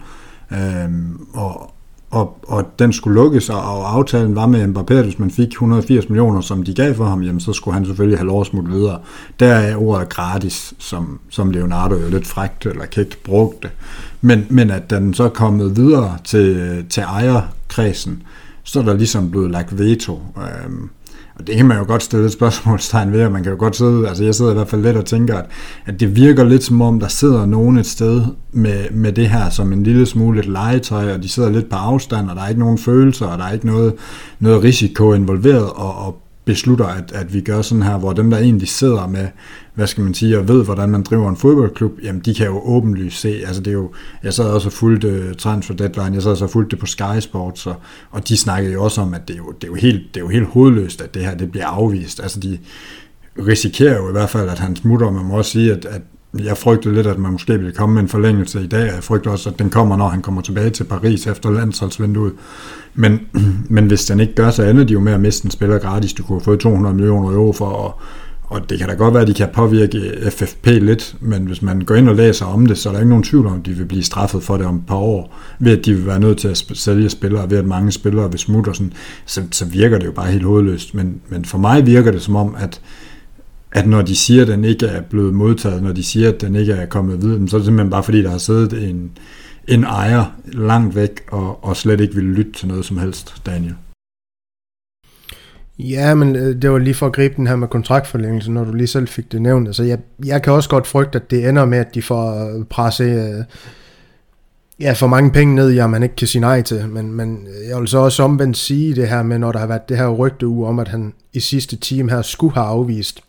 [0.52, 1.72] Øhm, og,
[2.10, 6.08] og, og den skulle lukkes, og aftalen var med Mbappé, at hvis man fik 180
[6.08, 8.70] millioner, som de gav for ham, jamen, så skulle han selvfølgelig have lov at smutte
[8.70, 8.98] videre.
[9.40, 13.70] Der er ordet gratis, som, som Leonardo jo lidt frægt eller kægt brugte.
[14.22, 18.22] Men, men at den så er kommet videre til, til ejerkredsen,
[18.64, 20.20] så er der ligesom blevet lagt veto.
[20.36, 20.90] Øhm,
[21.34, 23.76] og det kan man jo godt stille et spørgsmålstegn ved, og man kan jo godt
[23.76, 25.44] sidde, altså jeg sidder i hvert fald lidt og tænker, at,
[25.86, 29.50] at det virker lidt som om, der sidder nogen et sted med, med det her
[29.50, 32.48] som en lille smule et legetøj, og de sidder lidt på afstand, og der er
[32.48, 33.94] ikke nogen følelser, og der er ikke noget,
[34.38, 38.38] noget risiko involveret, og, og beslutter, at, at vi gør sådan her, hvor dem, der
[38.38, 39.28] egentlig sidder med,
[39.74, 42.60] hvad skal man sige, og ved, hvordan man driver en fodboldklub, jamen de kan jo
[42.64, 43.90] åbenlyst se, altså det er jo,
[44.22, 46.86] jeg sad også og fulgte uh, Transfer Deadline, jeg sad også og fulgte det på
[46.86, 47.74] Sky Sports, og,
[48.10, 50.20] og de snakkede jo også om, at det er jo, det er jo, helt, det
[50.20, 52.58] er jo helt hovedløst, at det her det bliver afvist, altså de
[53.38, 56.02] risikerer jo i hvert fald, at han smutter, og man må også sige, at, at
[56.38, 59.30] jeg frygter lidt, at man måske vil komme med en forlængelse i dag, jeg frygter
[59.30, 62.32] også, at den kommer, når han kommer tilbage til Paris efter landsholdsvinduet.
[62.94, 63.20] Men,
[63.74, 66.12] men hvis den ikke gør, så ender de jo med at miste en spiller gratis.
[66.12, 68.00] Du kunne have fået 200 millioner euro for, og,
[68.42, 71.80] og det kan da godt være, at de kan påvirke FFP lidt, men hvis man
[71.80, 73.72] går ind og læser om det, så er der ikke nogen tvivl om, at de
[73.72, 76.38] vil blive straffet for det om et par år, ved at de vil være nødt
[76.38, 78.92] til at sælge spillere, ved at mange spillere vil smutte og sådan,
[79.26, 80.94] så, så virker det jo bare helt hovedløst.
[80.94, 82.80] Men, men for mig virker det som om, at
[83.72, 86.56] at når de siger, at den ikke er blevet modtaget, når de siger, at den
[86.56, 89.10] ikke er kommet videre, så er det simpelthen bare fordi, der har siddet en,
[89.68, 93.74] en ejer langt væk og, og slet ikke ville lytte til noget som helst, Daniel.
[95.78, 98.72] Ja, men øh, det var lige for at gribe den her med kontraktforlængelse, når du
[98.72, 99.68] lige selv fik det nævnt.
[99.68, 102.64] Altså, jeg, jeg kan også godt frygte, at det ender med, at de får øh,
[102.64, 103.44] presse øh,
[104.80, 106.88] ja, for mange penge ned, ja, man ikke kan sige nej til.
[106.88, 109.66] Men, men øh, jeg vil så også omvendt sige det her med, når der har
[109.66, 113.20] været det her rygte uge om, at han i sidste time her skulle have afvist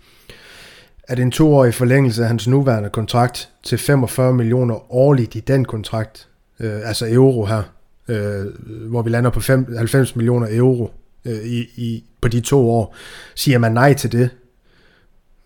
[1.07, 6.27] at en toårig forlængelse af hans nuværende kontrakt til 45 millioner årligt i den kontrakt,
[6.59, 7.63] øh, altså euro her,
[8.07, 8.45] øh,
[8.89, 10.91] hvor vi lander på 5, 90 millioner euro
[11.25, 12.95] øh, i, i, på de to år,
[13.35, 14.29] siger man nej til det,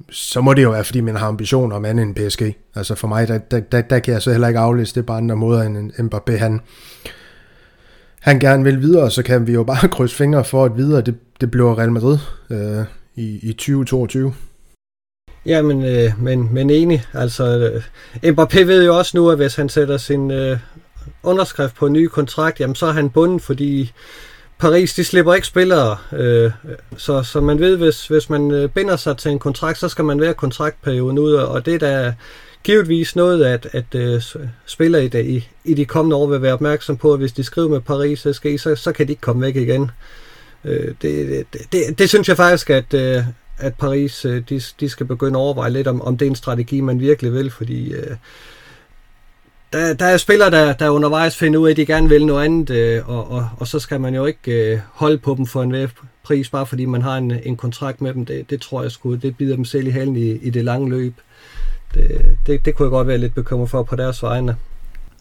[0.10, 2.42] så må det jo være, fordi man har ambitioner om andet end PSG.
[2.76, 5.14] Altså for mig, der, der, der, der kan jeg så heller ikke aflæse det på
[5.14, 6.38] andre måder end Mbappé.
[6.38, 6.62] Han,
[8.20, 11.16] han gerne vil videre, så kan vi jo bare krydse fingre for, at videre det,
[11.42, 12.18] det bliver Real Madrid
[12.50, 12.86] øh,
[13.16, 14.34] i, i 2022.
[15.48, 17.06] Ja, men, øh, men, men enig.
[17.14, 17.84] Altså, øh,
[18.32, 20.60] Mbappé ved jo også nu, at hvis han sætter sin øh,
[21.24, 23.92] underskrift på en ny kontrakt, jamen så er han bunden, fordi
[24.58, 25.98] Paris, de slipper ikke spillere.
[26.14, 26.52] Øh,
[26.98, 30.06] så, så man ved, hvis, hvis man øh, binder sig til en kontrakt, så skal
[30.06, 32.14] man være kontraktperioden ud, og det er da
[32.64, 34.22] givetvis noget, at, at øh,
[34.66, 37.70] spillere i, i, i de kommende år vil være opmærksom på, at hvis de skriver
[37.70, 39.92] med Paris SG, så, så kan de ikke komme væk igen.
[40.66, 43.24] Øh, det, det, det, det synes jeg faktisk, at, øh,
[43.58, 46.36] at Paris øh, de, de skal begynde at overveje lidt, om, om det er en
[46.36, 48.16] strategi, man virkelig vil, fordi øh,
[49.74, 52.46] der, der er spillere, der, der undervejs finder ud af, at de gerne vil noget
[52.46, 55.64] andet, øh, og, og, og så skal man jo ikke øh, holde på dem for
[55.64, 55.90] en
[56.24, 58.26] pris, bare fordi man har en, en kontrakt med dem.
[58.26, 60.90] Det, det tror jeg sgu, det bider dem selv i halen i, i det lange
[60.90, 61.14] løb.
[61.94, 64.56] Det, det, det kunne jeg godt være lidt bekymret for på deres vegne.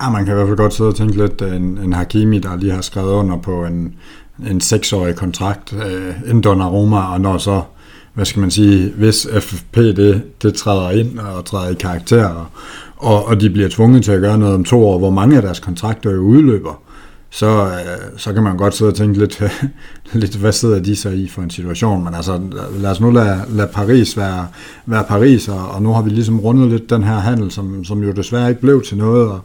[0.03, 2.39] Ja, man kan i hvert fald godt sidde og tænke lidt, øh, en, en Hakimi,
[2.39, 3.95] der lige har skrevet under på en,
[4.51, 7.62] en seksårig kontrakt, øh, en Donnarumma, og når så
[8.16, 12.50] hvad skal man sige, hvis FFP det, det træder ind og træder i karakter,
[12.96, 15.42] og, og de bliver tvunget til at gøre noget om to år, hvor mange af
[15.42, 16.82] deres kontrakter jo udløber,
[17.30, 19.42] så, øh, så kan man godt sidde og tænke lidt,
[20.12, 22.40] lidt, hvad sidder de så i for en situation, men altså
[22.78, 24.46] lad os nu lade, lade Paris være,
[24.86, 28.02] være Paris, og, og nu har vi ligesom rundet lidt den her handel, som, som
[28.02, 29.40] jo desværre ikke blev til noget, og,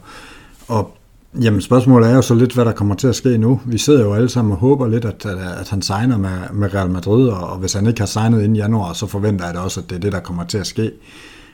[0.68, 0.96] og
[1.40, 3.60] Jamen spørgsmålet er jo så lidt, hvad der kommer til at ske nu.
[3.64, 5.26] Vi sidder jo alle sammen og håber lidt, at,
[5.60, 8.92] at han signer med, med Real Madrid, og hvis han ikke har signet inden januar,
[8.92, 10.90] så forventer jeg da også, at det er det, der kommer til at ske.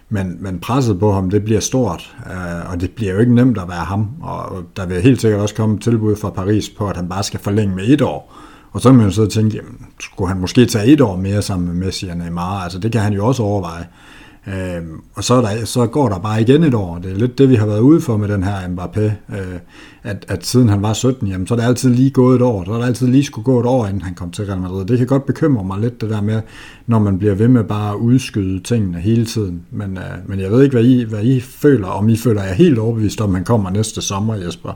[0.09, 3.59] Men, men presset på ham, det bliver stort, øh, og det bliver jo ikke nemt
[3.59, 4.09] at være ham.
[4.23, 7.23] Og der vil helt sikkert også komme et tilbud fra Paris på, at han bare
[7.23, 8.35] skal forlænge med et år.
[8.73, 11.17] Og så kan man jo sidde og tænke, jamen, skulle han måske tage et år
[11.17, 12.63] mere sammen med Messi og Neymar?
[12.63, 13.81] Altså det kan han jo også overveje.
[13.83, 14.08] Øh,
[14.49, 14.83] Øh,
[15.15, 16.99] og så, der, så går der bare igen et år.
[16.99, 19.01] Det er lidt det, vi har været ude for med den her Mbappé.
[19.37, 19.59] Øh,
[20.03, 22.65] at, at siden han var 17, jamen, så er det altid lige gået et år.
[22.65, 24.85] Så er det altid lige skulle gå et år, inden han kom til Real Madrid.
[24.85, 26.41] Det kan godt bekymre mig lidt, det der med,
[26.87, 29.63] når man bliver ved med bare at udskyde tingene hele tiden.
[29.71, 31.87] Men, øh, men jeg ved ikke, hvad I, hvad I føler.
[31.87, 34.73] Om I føler, jeg er helt overbevist om, at han kommer næste sommer, Jesper.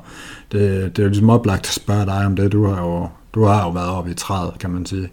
[0.52, 0.60] Det,
[0.96, 2.52] det er jo ligesom oplagt at spørge dig om det.
[2.52, 5.08] Du har jo, du har jo været oppe i træet, kan man sige.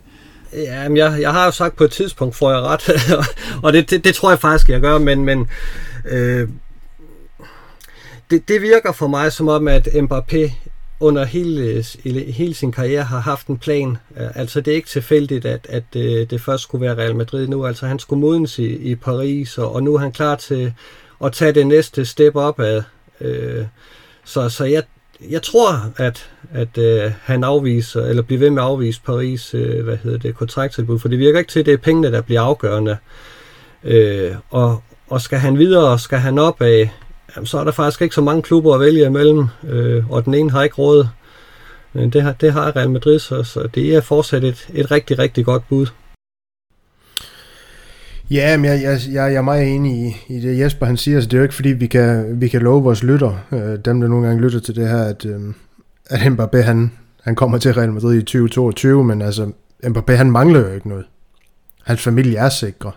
[0.53, 2.89] Ja, men jeg, jeg har jo sagt på et tidspunkt, får jeg ret,
[3.63, 5.47] og det, det, det tror jeg faktisk, jeg gør, men, men
[6.05, 6.49] øh,
[8.31, 10.51] det, det virker for mig som om, at Mbappé
[10.99, 11.85] under hele,
[12.31, 13.97] hele sin karriere har haft en plan.
[14.17, 17.47] Øh, altså det er ikke tilfældigt, at, at øh, det, først skulle være Real Madrid
[17.47, 17.65] nu.
[17.65, 20.73] Altså han skulle modnes i, i Paris, og, og nu er han klar til
[21.23, 22.83] at tage det næste step op af.
[23.21, 23.65] Øh,
[24.23, 24.83] så, så jeg,
[25.29, 29.83] jeg tror, at, at øh, han afviser, eller bliver ved med at afvise Paris, øh,
[29.83, 32.41] hvad hedder det, kontrakttilbud, for det virker ikke til, at det er pengene, der bliver
[32.41, 32.97] afgørende.
[33.83, 36.91] Øh, og, og skal han videre, og skal han op af,
[37.35, 40.33] jamen, så er der faktisk ikke så mange klubber at vælge imellem, øh, og den
[40.33, 41.07] ene har ikke råd.
[41.93, 45.19] Men det har, det har Real Madrid, så, så det er fortsat et, et rigtig,
[45.19, 45.87] rigtig godt bud.
[48.31, 51.21] Ja, men jeg, jeg, jeg, jeg er meget enig i, i det Jesper han siger,
[51.21, 54.01] så det er jo ikke fordi, vi kan, vi kan love vores lytter, øh, dem
[54.01, 55.39] der nogle gange lytter til det her, at, øh,
[56.09, 56.91] at Mbappé han,
[57.23, 59.51] han kommer til Real Madrid i 2022, men altså,
[59.85, 61.05] Mbappé han mangler jo ikke noget.
[61.83, 62.91] Hans familie er sikre.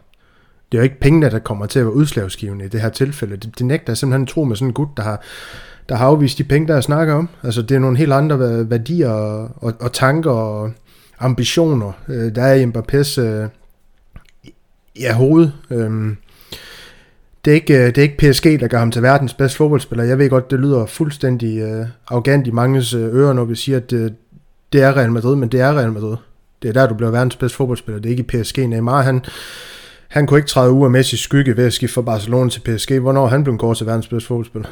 [0.72, 3.36] Det er jo ikke pengene, der kommer til at være udslagsgivende i det her tilfælde.
[3.36, 5.22] Det, det nægter jeg simpelthen tro med sådan en gut, der har,
[5.88, 7.28] der har afvist de penge, der jeg snakker om.
[7.42, 10.70] Altså, det er nogle helt andre værdier og, og, og tanker og
[11.18, 13.48] ambitioner, øh, der er i Mbappés øh,
[15.01, 15.51] ja, hoved.
[15.70, 16.16] Øhm,
[17.45, 20.05] det er, ikke, øh, det er ikke PSG, der gør ham til verdens bedste fodboldspiller.
[20.05, 23.76] Jeg ved godt, det lyder fuldstændig øh, arrogant i manges øh, ører, når vi siger,
[23.76, 24.14] at det,
[24.72, 26.16] det er Real Madrid, men det er Real Madrid.
[26.62, 28.01] Det er der, du bliver verdens bedste fodboldspiller.
[28.01, 28.59] Det er ikke i PSG.
[28.59, 29.24] Neymar, han,
[30.09, 32.93] han kunne ikke træde ud af Messi skygge ved at skifte fra Barcelona til PSG.
[32.93, 34.68] Hvornår han blev kort til verdens bedste fodboldspiller?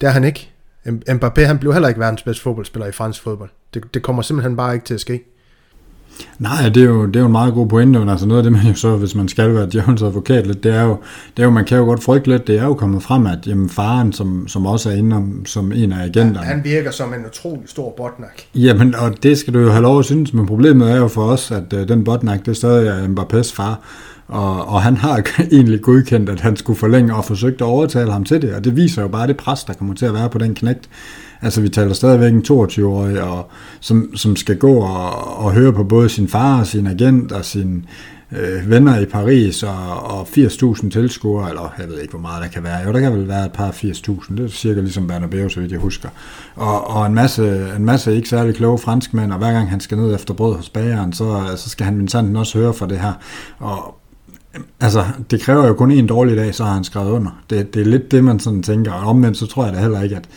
[0.00, 0.50] Det er han ikke.
[0.86, 3.50] Mbappé, han blev heller ikke verdens bedste fodboldspiller i fransk fodbold.
[3.74, 5.24] Det, det kommer simpelthen bare ikke til at ske.
[6.38, 8.42] Nej, det er, jo, det er jo en meget god pointe, men altså noget af
[8.42, 10.96] det, man jo så, hvis man skal være djævelens advokat lidt, det er, jo,
[11.36, 13.46] det er jo, man kan jo godt frygte lidt, det er jo kommet frem, at
[13.46, 16.38] jamen, faren, som, som også er inde om, som en af agenterne.
[16.38, 18.42] Han, han virker som en utrolig stor botnak.
[18.54, 21.24] Jamen, og det skal du jo have lov at synes, men problemet er jo for
[21.24, 23.80] os, at uh, den botnak, det er stadig Mbappés far,
[24.28, 28.24] og, og han har egentlig godkendt, at han skulle forlænge og forsøgt at overtale ham
[28.24, 30.38] til det, og det viser jo bare det pres, der kommer til at være på
[30.38, 30.88] den knægt.
[31.42, 35.84] Altså vi taler stadigvæk en 22-årig, og, som, som skal gå og, og høre på
[35.84, 37.86] både sin far og sin agent og sin
[38.32, 42.48] øh, venner i Paris og, og 80.000 tilskuere, eller jeg ved ikke, hvor meget der
[42.48, 42.78] kan være.
[42.86, 45.72] Jo, der kan vel være et par 80.000, det er cirka ligesom Bernabeu, så vidt
[45.72, 46.08] jeg husker.
[46.54, 49.98] Og, og en, masse, en masse ikke særlig kloge franskmænd, og hver gang han skal
[49.98, 53.12] ned efter brød hos bageren, så, så skal han minsanten også høre for det her.
[53.58, 53.96] Og,
[54.80, 57.30] Altså, det kræver jo kun en dårlig dag, så har han skrevet under.
[57.50, 58.92] Det, det er lidt det, man sådan tænker.
[58.92, 60.28] Og omvendt, så tror jeg da heller ikke, at,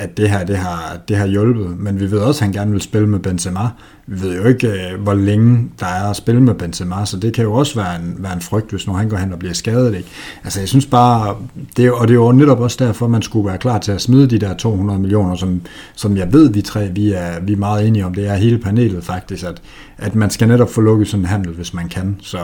[0.00, 1.78] at det her, det har, det har hjulpet.
[1.78, 3.60] Men vi ved også, at han gerne vil spille med Benzema.
[4.06, 7.34] Vi ved jo ikke, øh, hvor længe der er at spille med Benzema, så det
[7.34, 9.54] kan jo også være en, være en frygt, hvis nu han går hen og bliver
[9.54, 9.94] skadet.
[9.94, 10.08] Ikke?
[10.44, 11.36] Altså jeg synes bare,
[11.76, 14.30] det og det er jo netop også derfor, man skulle være klar til at smide
[14.30, 15.60] de der 200 millioner, som,
[15.94, 18.14] som jeg ved, vi tre vi er, vi er meget enige om.
[18.14, 19.62] Det er hele panelet faktisk, at,
[19.98, 22.16] at man skal netop få lukket sådan en handel, hvis man kan.
[22.20, 22.38] Så,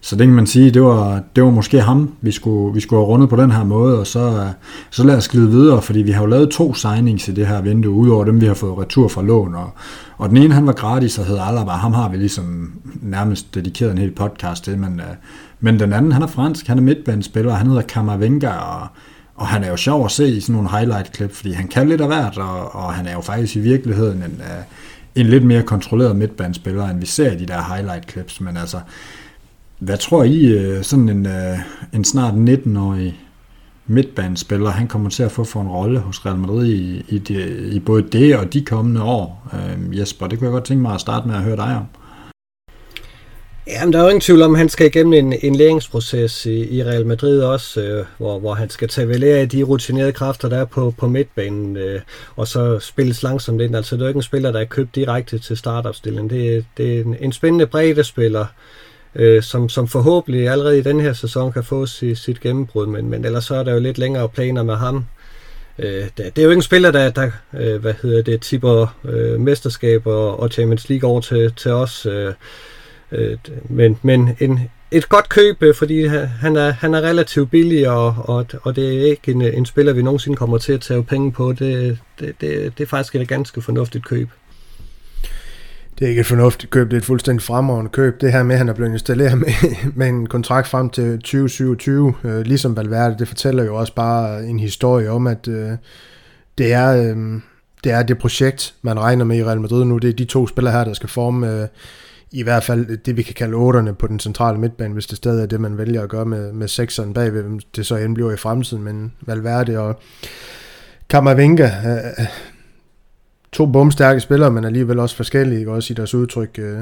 [0.00, 3.00] så det kan man sige, det var, det var måske ham, vi skulle, vi skulle
[3.00, 4.48] have rundet på den her måde, og så,
[4.90, 7.60] så lad os glide videre, fordi vi har jo lavet to signings i det her
[7.60, 9.70] vindue, udover dem, vi har fået retur fra lån, og,
[10.16, 12.72] og den ene, han var gratis og hed Alaba, ham har vi ligesom
[13.02, 15.06] nærmest dedikeret en hel podcast til, men, øh,
[15.60, 18.86] men den anden, han er fransk, han er midtbanespiller, han hedder Kamavinga, og,
[19.34, 22.00] og han er jo sjov at se i sådan nogle highlight-klip, fordi han kan lidt
[22.00, 24.64] af hvert, og, og han er jo faktisk i virkeligheden en, øh,
[25.14, 28.78] en lidt mere kontrolleret midtbanespiller, end vi ser i de der highlight-clips, men altså,
[29.78, 31.58] hvad tror I, øh, sådan en, øh,
[31.94, 33.20] en snart 19-årig
[33.86, 37.68] midtbanespiller, han kommer til at få for en rolle hos Real Madrid i, i, de,
[37.72, 39.48] i både det og de kommende år?
[39.54, 41.84] Øh, Jesper, det kunne jeg godt tænke mig at starte med at høre dig om.
[43.66, 46.76] Jamen, der er jo ingen tvivl om, at han skal igennem en, en læringsproces i,
[46.76, 50.48] i Real Madrid også, øh, hvor, hvor han skal tage vel af de rutinerede kræfter,
[50.48, 52.00] der er på, på midtbanen, øh,
[52.36, 53.76] og så spilles langsomt ind.
[53.76, 56.30] Altså, det er jo ikke en spiller, der er købt direkte til startopstillingen.
[56.30, 58.46] Det, det er en, en spændende bredde spiller, øh,
[59.14, 63.10] øh, som, som forhåbentlig allerede i den her sæson kan få sit, sit gennembrud, men,
[63.10, 65.04] men ellers så er der jo lidt længere planer med ham.
[65.78, 68.96] Øh, det, det er jo ikke en spiller, der, der øh, hvad hedder det, tipper
[69.04, 72.32] øh, mesterskaber og Champions League over til, til os, øh,
[73.12, 73.36] øh,
[73.68, 76.06] men, men en, et godt køb, øh, fordi
[76.40, 79.92] han er, han er relativt billig, og, og, og det er ikke en, en spiller,
[79.92, 81.52] vi nogensinde kommer til at tage penge på.
[81.52, 84.28] Det, det, det, det er faktisk et ganske fornuftigt køb
[85.98, 88.20] det er ikke et fornuftigt køb, det er et fuldstændig fremragende køb.
[88.20, 89.48] Det her med, at han er blevet installeret med,
[89.98, 94.60] med en kontrakt frem til 2027, øh, ligesom Valverde, det fortæller jo også bare en
[94.60, 95.70] historie om, at øh,
[96.58, 97.40] det, er, øh,
[97.84, 99.98] det er det projekt, man regner med i Real Madrid nu.
[99.98, 101.68] Det er de to spillere her, der skal forme øh,
[102.32, 105.42] i hvert fald det, vi kan kalde otterne på den centrale midtbane, hvis det stadig
[105.42, 108.36] er det, man vælger at gøre med, med sekseren bagved, det så end bliver i
[108.36, 110.00] fremtiden, men Valverde og
[111.08, 112.26] Camavinga, øh,
[113.58, 115.72] to bomstærke spillere, men alligevel også forskellige, ikke?
[115.72, 116.80] også i deres udtryk øh,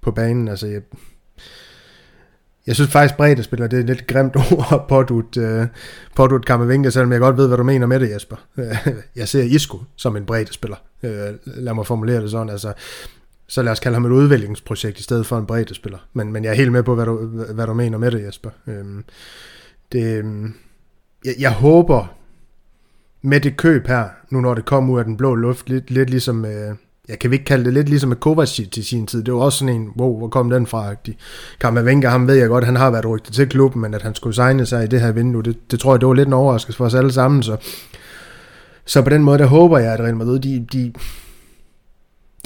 [0.00, 0.48] på banen.
[0.48, 0.82] Altså, jeg,
[2.66, 5.66] jeg synes faktisk, bredde spiller, det er et lidt grimt ord at pådut, øh,
[6.16, 8.36] pådut Kammervinke, selvom jeg godt ved, hvad du mener med det, Jesper.
[9.16, 10.76] jeg ser Isco som en bredde spiller.
[11.02, 12.48] Øh, lad mig formulere det sådan.
[12.48, 12.72] Altså,
[13.48, 15.98] så lad os kalde ham et udviklingsprojekt i stedet for en bredde spiller.
[16.12, 17.16] Men, men jeg er helt med på, hvad du,
[17.54, 18.50] hvad du mener med det, Jesper.
[18.66, 18.84] Øh,
[19.92, 20.54] det, øhm,
[21.24, 22.19] jeg, jeg håber,
[23.22, 26.10] med det køb her, nu når det kom ud af den blå luft, lidt, lidt
[26.10, 26.74] ligesom, øh,
[27.08, 29.40] jeg kan vi ikke kalde det lidt ligesom med Kovacic til sin tid, det var
[29.40, 30.94] også sådan en, wow, hvor kom den fra?
[31.60, 34.34] Kammervenka, ham ved jeg godt, han har været rygtet til klubben, men at han skulle
[34.34, 36.76] signe sig i det her vindue, det, det tror jeg, det var lidt en overraskelse
[36.76, 37.56] for os alle sammen, så,
[38.84, 40.92] så på den måde, der håber jeg, at Real Madrid, de, de,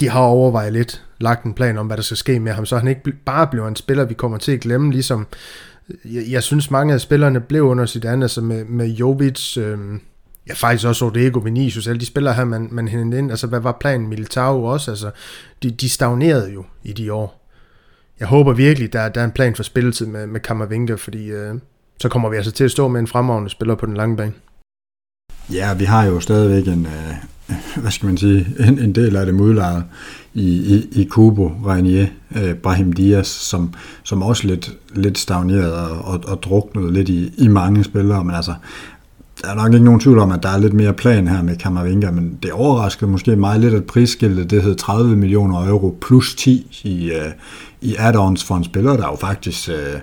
[0.00, 2.76] de har overvejet lidt, lagt en plan om, hvad der skal ske med ham, så
[2.78, 5.26] han ikke bare bliver en spiller, vi kommer til at glemme, ligesom
[5.90, 9.56] øh, jeg, jeg synes mange af spillerne blev under sit andet, altså med, med Jovic,
[9.56, 9.78] øh,
[10.48, 13.60] ja faktisk også Rodrigo Vinicius, alle de spillere her, man, man hentede ind, altså hvad
[13.60, 15.10] var planen, Militao også, altså
[15.62, 17.50] de, de stagnerede jo i de år.
[18.20, 21.54] Jeg håber virkelig, der, der er en plan for spilletid med, med Kammervinke, fordi øh,
[22.00, 24.32] så kommer vi altså til at stå med en fremragende spiller på den lange bane.
[25.52, 27.14] Ja, vi har jo stadigvæk en, øh,
[27.82, 29.84] hvad skal man sige, en, en del af det modlejet
[30.34, 36.04] i, i, i Kubo, Reinier, øh, Brahim Dias, som, som også lidt, lidt stagneret og,
[36.04, 38.54] og, og druknet lidt i, i mange spillere, men altså,
[39.44, 41.56] der er nok ikke nogen tvivl om, at der er lidt mere plan her med
[41.56, 46.34] Kammervinga, men det overraskede måske mig lidt, at prisskiltet det hed 30 millioner euro plus
[46.34, 47.32] 10 i, uh,
[47.80, 50.00] i add-ons for en spiller, der jo faktisk uh,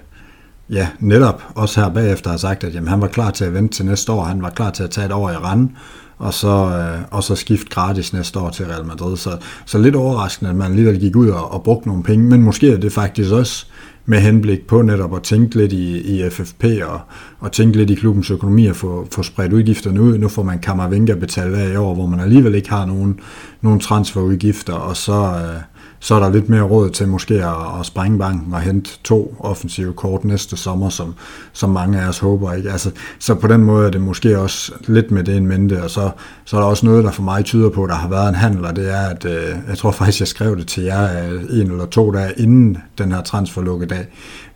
[0.76, 3.76] ja, netop også her bagefter har sagt, at jamen, han var klar til at vente
[3.76, 5.70] til næste år, han var klar til at tage et år i rand,
[6.18, 9.18] og så, uh, og så skift gratis næste år til Real Madrid.
[9.18, 12.42] Så, så lidt overraskende, at man alligevel gik ud og, og brugte nogle penge, men
[12.42, 13.66] måske er det faktisk også
[14.06, 16.99] med henblik på netop at tænke lidt i, i FFP og,
[17.39, 20.18] og tænke lidt i klubbens økonomi og få, få spredt udgifterne ud.
[20.18, 23.20] Nu får man Kammervenga betalt af i år, hvor man alligevel ikke har nogen,
[23.62, 25.62] nogen transferudgifter, og så, øh,
[26.04, 29.36] så er der lidt mere råd til måske at, at sprænge banken og hente to
[29.40, 31.16] offensive kort næste sommer, som,
[31.54, 32.54] som mange af os håber.
[32.54, 32.72] Ikke?
[32.72, 35.90] Altså, så på den måde er det måske også lidt med det en mente, og
[35.90, 36.12] så,
[36.46, 38.36] så er der også noget, der for mig tyder på, at der har været en
[38.36, 41.42] handel, og det er, at øh, jeg tror faktisk, jeg skrev det til jer øh,
[41.42, 44.06] en eller to dage inden den her transferlukkedag,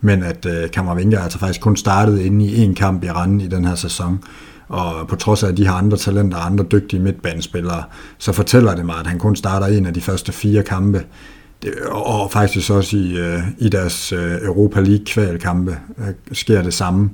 [0.01, 3.47] men at øh, Kammervinger altså faktisk kun startede inde i en kamp i Randen i
[3.47, 4.19] den her sæson,
[4.67, 7.83] og på trods af, at de har andre talenter og andre dygtige midtbanespillere,
[8.17, 11.05] så fortæller det mig, at han kun starter en af de første fire kampe.
[11.91, 17.09] Og faktisk også i, øh, i deres øh, Europa League kvalkampe øh, sker det samme,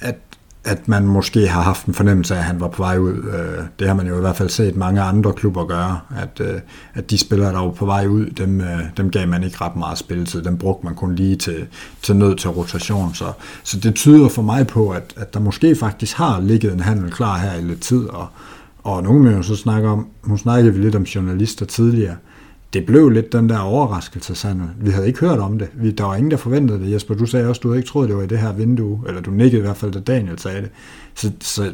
[0.00, 0.18] at,
[0.66, 3.14] at man måske har haft en fornemmelse af, at han var på vej ud.
[3.14, 6.60] Øh, det har man jo i hvert fald set mange andre klubber gøre, at, øh,
[6.94, 9.76] at de spillere, der var på vej ud, dem, øh, dem gav man ikke ret
[9.76, 10.42] meget spilletid.
[10.42, 11.66] Dem brugte man kun lige til,
[12.02, 13.14] til nød til rotation.
[13.14, 16.80] Så, så det tyder for mig på, at, at der måske faktisk har ligget en
[16.80, 18.26] handel klar her i lidt tid, og,
[18.82, 22.16] og nogen vil jo så snakke om, nu snakkede vi lidt om journalister tidligere,
[22.72, 24.62] det blev lidt den der overraskelse, sådan.
[24.80, 25.68] Vi havde ikke hørt om det.
[25.74, 26.92] Vi, der var ingen, der forventede det.
[26.92, 29.20] Jesper, du sagde også, du havde ikke troet, det var i det her vindue, eller
[29.20, 30.70] du nikkede i hvert fald, da Daniel sagde det.
[31.14, 31.72] Så, så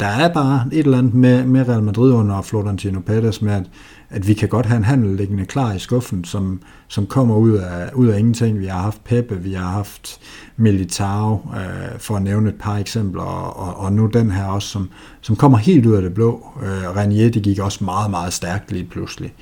[0.00, 3.64] der er bare et eller andet med, med Real Madrid under Florentino Pérez med, at,
[4.10, 7.52] at vi kan godt have en handel liggende klar i skuffen, som, som kommer ud
[7.52, 8.58] af, ud af ingenting.
[8.58, 10.20] Vi har haft Pepe, vi har haft
[10.56, 14.68] Militao, øh, for at nævne et par eksempler, og, og, og nu den her også,
[14.68, 14.88] som,
[15.20, 16.46] som kommer helt ud af det blå.
[16.62, 19.32] Øh, Renier, det gik også meget, meget stærkt lige pludselig.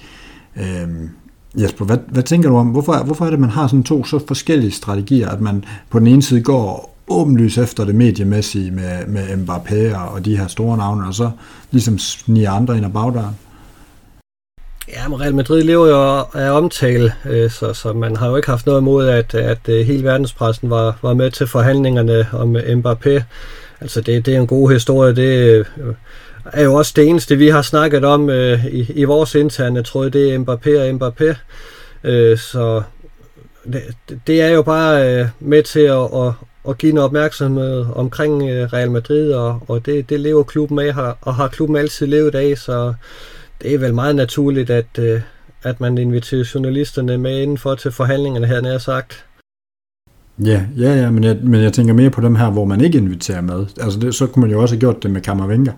[0.56, 1.10] Øhm,
[1.56, 4.20] Jesper, hvad, hvad tænker du om, hvorfor, hvorfor er det, man har sådan to så
[4.26, 9.22] forskellige strategier, at man på den ene side går åbenlyst efter det mediemæssige med, med
[9.22, 11.30] Mbappé og de her store navne, og så
[11.70, 13.36] ligesom sniger andre ind ad bagdøren?
[14.88, 18.48] Ja, men Real Madrid lever jo af omtale, øh, så, så man har jo ikke
[18.48, 23.22] haft noget imod, at, at øh, hele verdenspressen var, var med til forhandlingerne om Mbappé.
[23.80, 25.16] Altså, det, det er en god historie.
[25.16, 25.94] Det, øh,
[26.52, 30.10] er jo også det eneste, vi har snakket om øh, i, i vores interne tråd,
[30.10, 31.36] det er Mbappé og Mbappé.
[32.04, 32.82] Øh, så
[33.72, 33.82] det,
[34.26, 36.32] det er jo bare øh, med til at, at,
[36.68, 41.14] at give en opmærksomhed omkring øh, Real Madrid, og, og det, det lever klubben af,
[41.20, 42.94] og har klubben altid levet af, så
[43.62, 45.20] det er vel meget naturligt, at, øh,
[45.62, 49.24] at man inviterer journalisterne med indenfor til forhandlingerne, her nær sagt.
[50.38, 52.98] Ja, ja, ja, men jeg, men jeg tænker mere på dem her, hvor man ikke
[52.98, 53.66] inviterer med.
[53.80, 55.72] Altså det, så kunne man jo også have gjort det med Kammervenga.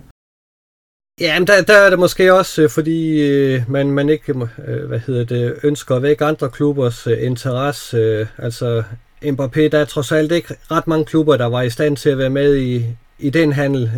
[1.20, 4.34] Ja, men der, der er det måske også, øh, fordi øh, man, man ikke
[4.66, 7.96] øh, hvad hedder det, ønsker at vække andre klubbers øh, interesse.
[7.96, 8.82] Øh, altså,
[9.24, 12.18] Mbappé, der er trods alt ikke ret mange klubber, der var i stand til at
[12.18, 12.84] være med i,
[13.18, 13.90] i den handel.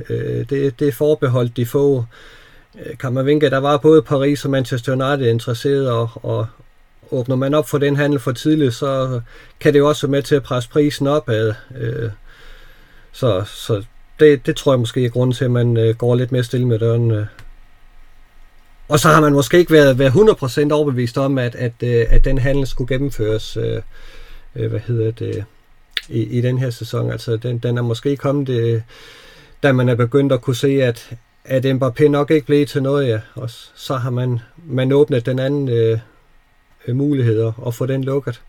[0.51, 2.05] Det, det er forbeholdt de få.
[3.01, 6.47] Kammervinke, der var både Paris og Manchester United interesseret, og, og
[7.11, 9.21] åbner man op for den handel for tidligt, så
[9.61, 11.55] kan det jo også være med til at presse prisen opad.
[13.13, 13.83] Så, så
[14.21, 16.67] det, det tror jeg måske er grunden til, at man øh, går lidt mere stille
[16.67, 17.11] med døren.
[17.11, 17.27] Øh.
[18.89, 22.25] Og så har man måske ikke været, været 100% overbevist om, at, at, øh, at
[22.25, 23.83] den handel skulle gennemføres øh,
[24.57, 25.45] øh, hvad hedder det,
[26.09, 27.13] i, i den her sæson.
[27.13, 28.81] Altså, den, den er måske kommet, øh,
[29.63, 31.11] da man er begyndt at kunne se, at,
[31.45, 33.21] at Mbappé nok ikke blev til noget, ja.
[33.35, 35.99] Og så har man, man åbnet den anden øh,
[36.87, 38.41] øh mulighed og få den lukket.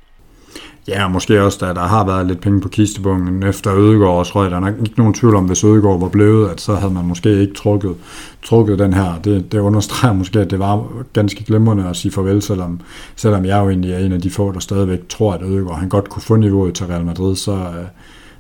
[0.90, 4.52] Ja, måske også, da der har været lidt penge på kistebungen efter Ødegård og Røg.
[4.52, 7.06] Der er nok ikke nogen tvivl om, hvis Ødegård var blevet, at så havde man
[7.06, 7.96] måske ikke trukket,
[8.44, 9.20] trukket den her.
[9.24, 12.82] Det, det understreger måske, at det var ganske glimrende at sige farvel, selvom,
[13.16, 15.90] selvom jeg jo egentlig er en af de få, der stadigvæk tror, at Ødegård han
[15.90, 17.86] godt kunne få niveauet til Real Madrid, så, øh,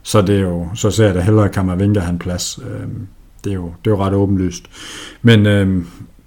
[0.04, 2.60] så, det er jo, så ser jeg det hellere, at Kammervinga han plads.
[2.72, 3.08] Øhm,
[3.44, 4.64] det er, jo, det er jo ret åbenlyst.
[5.22, 5.84] Men øh,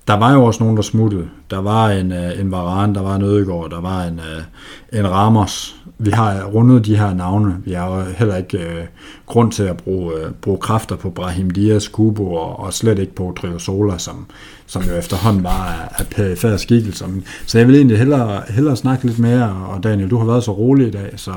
[0.08, 1.28] der var jo også nogen, der smuttede.
[1.50, 5.10] Der var en, øh, en Varane, der var en Ødegård, der var en, øh, en
[5.10, 5.76] Ramos.
[6.02, 7.56] Vi har rundet de her navne.
[7.64, 8.84] Vi har jo heller ikke øh,
[9.26, 13.14] grund til at bruge, øh, bruge kræfter på Brahim Diaz, Kubo og, og slet ikke
[13.14, 14.26] på Triosola, som,
[14.66, 17.06] som jo efterhånden var af, af perifære skikkelser.
[17.46, 20.52] Så jeg vil egentlig hellere, hellere snakke lidt mere, og Daniel, du har været så
[20.52, 21.32] rolig i dag, så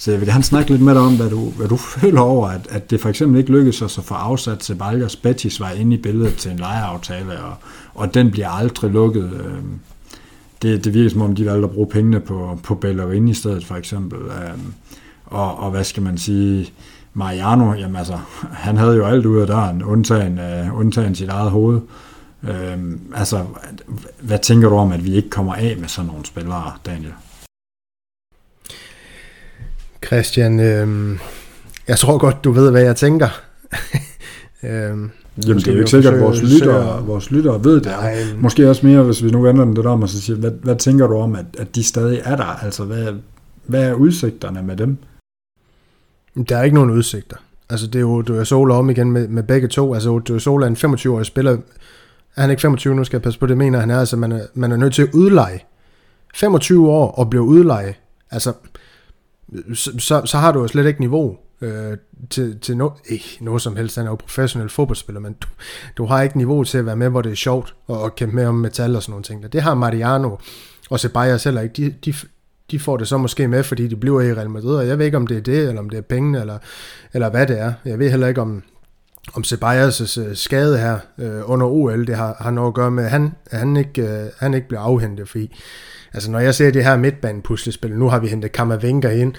[0.00, 2.48] så jeg vil gerne snakke lidt med dig om, hvad du, hvad du føler over,
[2.48, 5.96] at, at det for eksempel ikke lykkedes os at få afsat Ceballos Betis var inde
[5.96, 7.54] i billedet til en lejeaftale, og,
[7.94, 9.30] og den bliver aldrig lukket.
[9.44, 9.62] Øh,
[10.62, 13.66] det, det virker som om, de valgte at bruge pengene på, på Bellerin i stedet
[13.66, 14.18] for eksempel.
[14.18, 14.74] Øhm,
[15.24, 16.72] og, og hvad skal man sige,
[17.14, 18.18] Mariano, jamen altså,
[18.52, 21.80] han havde jo alt ud af døren, undtagen, øh, undtagen sit eget hoved.
[22.42, 23.44] Øhm, altså,
[24.20, 27.12] hvad tænker du om, at vi ikke kommer af med sådan nogle spillere, Daniel?
[30.06, 31.18] Christian, øh,
[31.88, 33.28] jeg tror godt, du ved, hvad jeg tænker.
[34.62, 34.98] øh,
[35.46, 37.86] Jamen, det er jo ikke sikkert, at vores lyttere, vores lyttere ved det.
[37.86, 40.50] Nej, Måske også mere, hvis vi nu vender den lidt om og så siger, hvad,
[40.50, 42.44] hvad tænker du om, at, at de stadig er der?
[42.44, 43.12] Altså, hvad,
[43.66, 44.96] hvad er udsigterne med dem?
[46.48, 47.36] Der er ikke nogen udsigter.
[47.70, 49.94] Altså, det er jo, du er Sola om igen med, med begge to.
[49.94, 51.52] Altså, du er Sola en 25-årig spiller.
[52.36, 54.00] Er han ikke 25 nu, skal jeg passe på, det mener han er.
[54.00, 55.60] Altså, man er, man er nødt til at udleje.
[56.34, 57.94] 25 år og blive udleje.
[58.30, 58.52] Altså,
[59.74, 61.96] så, så har du jo slet ikke niveau øh,
[62.30, 63.96] til, til no, ikke noget som helst.
[63.96, 65.48] Han er jo professionel fodboldspiller, men du,
[65.96, 68.36] du har ikke niveau til at være med, hvor det er sjovt og, og kæmpe
[68.36, 69.52] med om metal og sådan nogle ting.
[69.52, 70.36] Det har Mariano
[70.90, 71.74] og Ceballos heller ikke.
[71.76, 72.14] De, de,
[72.70, 75.06] de får det så måske med, fordi de bliver i Real Madrid, og jeg ved
[75.06, 76.58] ikke, om det er det, eller om det er pengene, eller,
[77.12, 77.72] eller hvad det er.
[77.84, 78.62] Jeg ved heller ikke, om,
[79.34, 83.04] om Ceballos' øh, skade her øh, under OL, det har, har noget at gøre med,
[83.04, 85.56] at han, han, ikke, øh, han ikke bliver afhentet, fordi
[86.18, 89.34] Altså når jeg ser det her midtbane-puslespil, nu har vi hentet Kammervenker ind,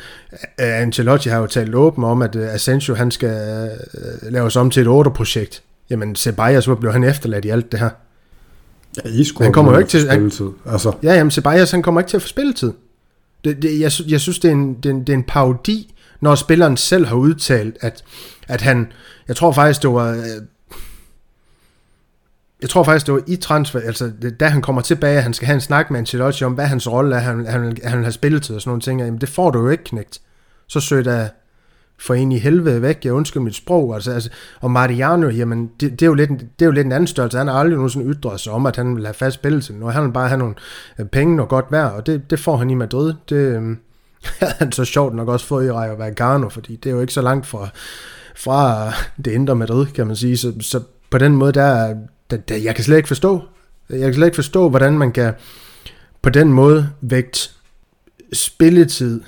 [0.57, 3.29] Ancelotti har jo talt åben om, at øh, Asensio han skal
[3.93, 5.63] øh, laves om til et 8-projekt.
[5.89, 7.89] Jamen Ceballos, hvor blev han efterladt i alt det her?
[9.05, 10.49] Ja, I han kommer jo ikke til spilletid.
[10.65, 10.91] Altså.
[11.03, 12.73] Ja, jamen Ceballos han kommer ikke til at få spilletid.
[13.43, 15.95] Det, det, jeg, jeg synes, det er, en, det, er en, det er en parodi,
[16.21, 18.03] når spilleren selv har udtalt, at,
[18.47, 18.91] at han,
[19.27, 20.23] jeg tror faktisk, det var øh,
[22.61, 25.55] jeg tror faktisk, det var i transfer, altså da han kommer tilbage, han skal have
[25.55, 28.55] en snak med Ancelotti om, hvad hans rolle er, han, han, han vil have spilletid
[28.55, 30.21] og sådan nogle ting, jamen det får du jo ikke knægt.
[30.67, 31.29] Så søg da
[31.99, 34.29] for en i helvede væk, jeg undskylder mit sprog, altså, altså
[34.61, 37.37] og Mariano, jamen det, det, er jo lidt, det er jo lidt en anden størrelse,
[37.37, 40.03] han har aldrig nogensinde ytret sig om, at han vil have fast spilletid, nu han
[40.03, 40.55] vil bare have nogle
[40.99, 43.61] øh, penge og godt værd, og det, det får han i Madrid, det øh,
[44.39, 47.13] havde han så sjovt nok også fået i Rayo Vallecano, fordi det er jo ikke
[47.13, 47.69] så langt fra,
[48.35, 48.91] fra
[49.25, 51.95] det indre Madrid, kan man sige, så, så på den måde, der,
[52.31, 53.41] det, det, jeg kan slet ikke forstå.
[53.89, 55.33] Jeg kan slet ikke forstå, hvordan man kan
[56.21, 57.55] på den måde vægt
[58.33, 59.21] spilletid,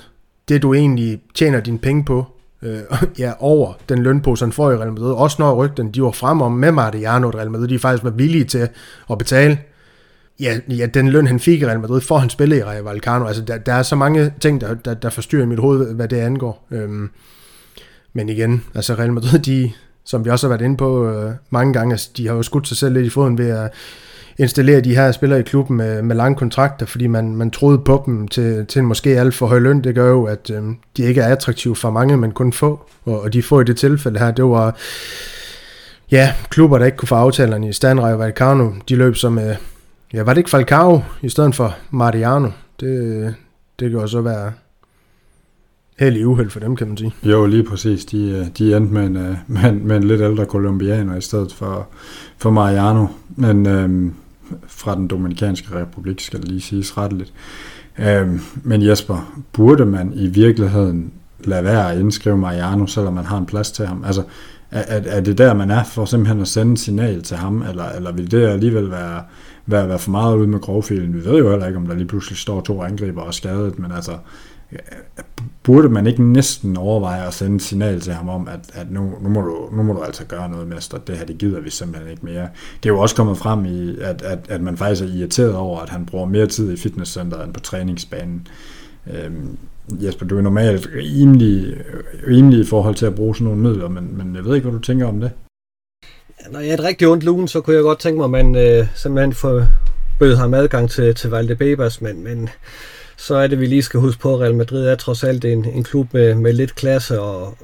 [0.48, 2.26] det du egentlig tjener dine penge på,
[2.62, 2.80] øh,
[3.18, 5.12] ja, over den lønpose, han får i Real Madrid.
[5.12, 8.10] Også når rygten, de var frem om med Mariano og Real Madrid, de faktisk var
[8.10, 8.68] villige til
[9.10, 9.58] at betale
[10.40, 13.26] ja, ja, den løn, han fik i Real Madrid, for han spillede i Rayo Vallecano.
[13.26, 16.16] Altså, der, der er så mange ting, der, der, der forstyrrer mit hoved, hvad det
[16.16, 16.66] angår.
[16.70, 17.10] Øhm,
[18.12, 19.72] men igen, altså Real Madrid, de,
[20.04, 22.68] som vi også har været inde på øh, mange gange, altså, de har jo skudt
[22.68, 23.72] sig selv lidt i foden ved at
[24.38, 28.02] installere de her spillere i klubben med, med lange kontrakter, fordi man, man troede på
[28.06, 29.84] dem til, til en måske alt for høj løn.
[29.84, 30.62] Det gør jo, at øh,
[30.96, 32.80] de ikke er attraktive for mange, men kun få.
[33.04, 34.76] Og, og de få i det tilfælde her, det var
[36.10, 38.70] ja, klubber, der ikke kunne få aftalerne i Stanrej og Valcano.
[38.88, 39.56] de løb som, øh,
[40.12, 42.50] ja, var det ikke Falcao i stedet for Mariano?
[42.80, 43.32] Det, øh,
[43.78, 44.52] det kan jo så være
[46.02, 47.14] held i uheld for dem, kan man sige.
[47.22, 48.04] Jo, lige præcis.
[48.04, 51.20] De, øh, de endte med en, øh, med, en, med en lidt ældre kolumbianer i
[51.20, 51.88] stedet for,
[52.38, 54.14] for Mariano, men øhm,
[54.66, 57.32] fra den Dominikanske Republik, skal det lige siges retteligt.
[57.98, 61.12] Øhm, men Jesper, burde man i virkeligheden
[61.44, 64.04] lade være at indskrive Mariano, selvom man har en plads til ham?
[64.04, 64.22] Altså,
[64.70, 68.12] er, er det der, man er for simpelthen at sende signal til ham, eller, eller
[68.12, 69.22] vil det alligevel være,
[69.66, 71.14] være, være for meget ude med grovfilen?
[71.14, 73.92] Vi ved jo heller ikke, om der lige pludselig står to angriber og skadet, men
[73.92, 74.12] altså,
[75.62, 79.12] burde man ikke næsten overveje at sende et signal til ham om, at, at nu,
[79.20, 80.98] nu, må du, nu må du altså gøre noget, mester.
[80.98, 82.48] Det her, det gider vi simpelthen ikke mere.
[82.82, 85.80] Det er jo også kommet frem i, at, at, at man faktisk er irriteret over,
[85.80, 88.48] at han bruger mere tid i fitnesscenteret end på træningsbanen.
[89.14, 89.58] Øhm,
[89.90, 91.76] Jesper, du er normalt rimelig,
[92.26, 94.78] rimelig i forhold til at bruge sådan nogle midler, men, men jeg ved ikke, hvad
[94.78, 95.30] du tænker om det.
[96.50, 98.56] Når jeg er et rigtig ondt lun, så kunne jeg godt tænke mig, at man
[98.56, 99.66] øh, simpelthen får
[100.18, 102.48] bød ham adgang til, til Valdebebas, men, men
[103.16, 105.64] så er det, vi lige skal huske på, at Real Madrid er trods alt en,
[105.64, 107.56] en klub med, med lidt klasse, og, og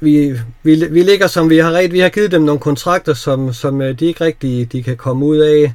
[0.00, 0.32] vi,
[0.62, 1.92] vi, vi ligger som vi har ret.
[1.92, 5.26] Vi har givet dem nogle kontrakter, som, som øh, de ikke rigtig de kan komme
[5.26, 5.74] ud af.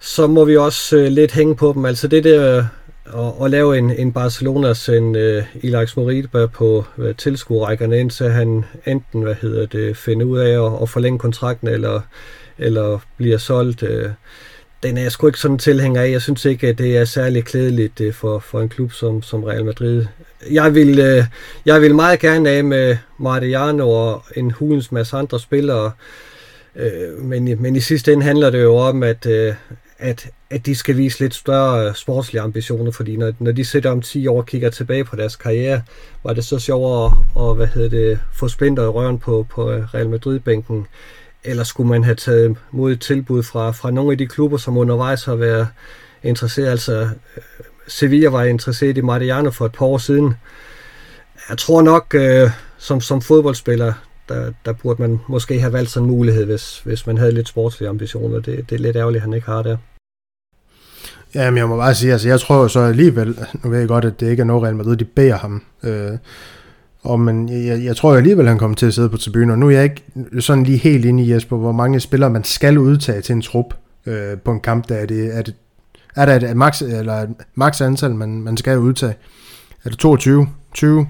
[0.00, 1.84] Så må vi også uh, lidt hænge på dem.
[1.84, 2.64] Altså det der øh,
[3.26, 7.06] at, at lave en, en Barcelonas en uh, Ilax Moritba på uh,
[7.80, 12.00] ind, indtil han enten hvad hedder det, finder ud af at, at forlænge kontrakten, eller
[12.60, 13.82] eller bliver solgt.
[13.82, 14.10] Øh,
[14.82, 16.10] den er jeg sgu ikke sådan tilhænger af.
[16.10, 19.44] Jeg synes ikke, at det er særlig klædeligt øh, for, for en klub som, som
[19.44, 20.04] Real Madrid.
[20.50, 21.24] Jeg vil, øh,
[21.66, 25.92] jeg vil meget gerne af med Mariano og en hulens masse andre spillere,
[26.76, 29.26] øh, men, men i sidste ende handler det jo om, at,
[29.98, 34.02] at, at de skal vise lidt større sportslige ambitioner, fordi når, når de sidder om
[34.02, 35.82] 10 år og kigger tilbage på deres karriere,
[36.24, 39.70] var det så sjovere at, at hvad hedder det, få splinter i røren på, på
[39.70, 40.86] Real Madrid-bænken,
[41.44, 44.76] eller skulle man have taget mod et tilbud fra, fra nogle af de klubber, som
[44.76, 45.68] undervejs har været
[46.22, 46.68] interesseret?
[46.68, 47.00] Altså,
[47.36, 47.42] øh,
[47.88, 50.34] Sevilla var interesseret i Mariano for et par år siden.
[51.48, 53.92] Jeg tror nok, øh, som, som fodboldspiller,
[54.28, 57.48] der, der burde man måske have valgt sådan en mulighed, hvis, hvis man havde lidt
[57.48, 58.40] sportslige ambitioner.
[58.40, 59.78] Det, det er lidt ærgerligt, at han ikke har det.
[61.34, 64.04] Ja, men jeg må bare sige, altså jeg tror så alligevel, nu ved jeg godt,
[64.04, 65.62] at det ikke er noget Real Madrid, de beder ham.
[65.82, 66.12] Øh,
[67.02, 69.66] og men jeg, jeg tror alligevel, han kommer til at sidde på tribunen, og nu
[69.66, 70.04] er jeg ikke
[70.40, 73.74] sådan lige helt inde i Jesper, hvor mange spillere man skal udtage til en trup
[74.06, 75.54] øh, på en kamp, der er det, er det
[76.16, 79.14] er der et, et max, eller et max antal, man, man skal udtage?
[79.84, 80.48] Er det 22?
[80.74, 81.06] 20?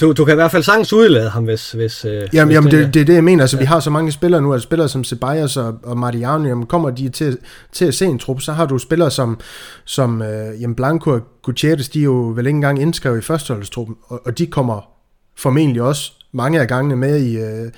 [0.00, 1.72] Du, du kan i hvert fald sagtens udlade ham, hvis...
[1.72, 3.42] hvis øh, jamen, hvis jamen det, det er det, jeg mener.
[3.42, 3.60] Altså, ja.
[3.60, 6.90] Vi har så mange spillere nu, altså spillere som Ceballos og, og Mariano, jamen, kommer
[6.90, 7.38] de til,
[7.72, 9.40] til at se en trup, så har du spillere som,
[9.84, 13.96] som øh, jamen Blanco og Gutierrez, de er jo vel ikke engang indskrevet i førsteholdstruppen,
[14.06, 14.88] og, og de kommer
[15.36, 17.70] formentlig også mange af gangene med i, øh,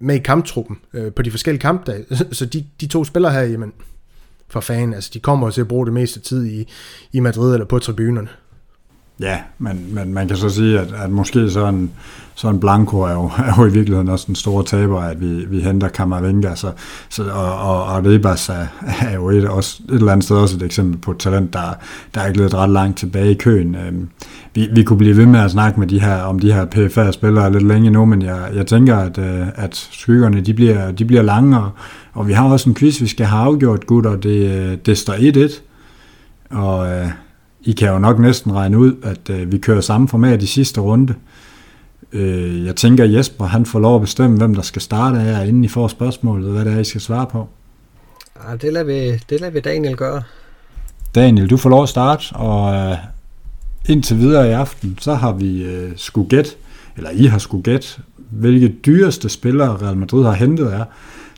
[0.00, 2.04] med i kamptruppen øh, på de forskellige kampdage.
[2.32, 3.72] Så de, de to spillere her, jamen,
[4.48, 6.68] for fanden, altså de kommer til at bruge det meste tid i,
[7.12, 8.28] i Madrid eller på tribunerne.
[9.20, 11.90] Ja, men, men man kan så sige, at, at måske sådan,
[12.34, 15.60] sådan Blanco er jo, er jo i virkeligheden også den stor taber, at vi, vi
[15.60, 16.72] henter Kammervenga, så,
[17.08, 18.66] så, og, og, og Ribas er,
[19.08, 21.74] er jo et, også, et eller andet sted også et eksempel på et talent, der,
[22.14, 23.74] der er glædet ret langt tilbage i køen.
[23.74, 24.08] Øhm,
[24.54, 27.52] vi, vi kunne blive ved med at snakke med de her, om de her PFA-spillere
[27.52, 31.22] lidt længe nu, men jeg, jeg tænker, at, øh, at skyggerne de bliver, de bliver
[31.22, 31.70] lange, og,
[32.12, 34.16] og vi har også en quiz, vi skal have afgjort, gutter.
[34.16, 35.60] Det, øh, det står 1-1,
[36.50, 37.08] og øh,
[37.62, 40.80] i kan jo nok næsten regne ud, at øh, vi kører samme format i sidste
[40.80, 41.14] runde.
[42.12, 45.42] Øh, jeg tænker, at Jesper han får lov at bestemme, hvem der skal starte her,
[45.42, 47.48] inden I får spørgsmålet, hvad det er, I skal svare på.
[48.48, 50.22] Ja, det lader vi, det lader vi Daniel gøre.
[51.14, 52.96] Daniel, du får lov at starte, og øh,
[53.88, 56.50] indtil videre i aften, så har vi øh, skulle gætte,
[56.96, 60.84] eller I har skulle gætte, hvilke dyreste spillere Real Madrid har hentet er.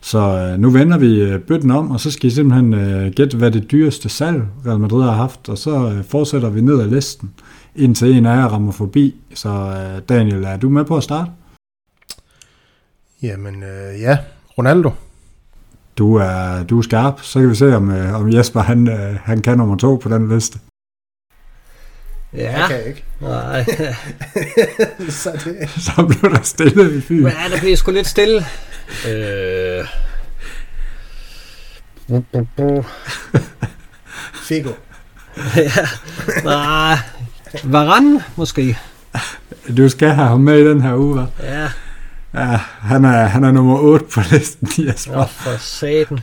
[0.02, 3.36] Så øh, nu vender vi øh, bøtten om, og så skal I simpelthen øh, gætte,
[3.36, 6.86] hvad det dyreste salg Real Madrid har haft, og så øh, fortsætter vi ned ad
[6.86, 7.30] listen,
[7.76, 9.14] indtil en af jer rammer forbi.
[9.34, 11.30] Så øh, Daniel, er du med på at starte?
[13.22, 14.18] Jamen øh, ja,
[14.58, 14.90] Ronaldo.
[15.98, 19.16] Du er, du er skarp, så kan vi se, om, øh, om Jesper han, øh,
[19.24, 20.58] han kan nummer to på den liste.
[22.34, 22.60] Ja.
[22.60, 23.04] Jeg kan ikke.
[23.20, 23.64] Nej.
[25.22, 25.70] så, det...
[25.86, 27.32] så blev der stille i fyren.
[27.32, 28.44] Ja, der blev sgu lidt stille.
[29.08, 29.61] Øh...
[34.46, 34.70] Figo.
[35.56, 35.88] ja,
[36.44, 36.98] nej.
[37.64, 38.78] Varane, måske.
[39.76, 41.44] Du skal have ham med i den her uge, hva'?
[41.44, 41.68] Ja.
[42.34, 45.18] Ja, han er, han er nummer 8 på listen, Jesper.
[45.18, 46.18] Åh, for satan.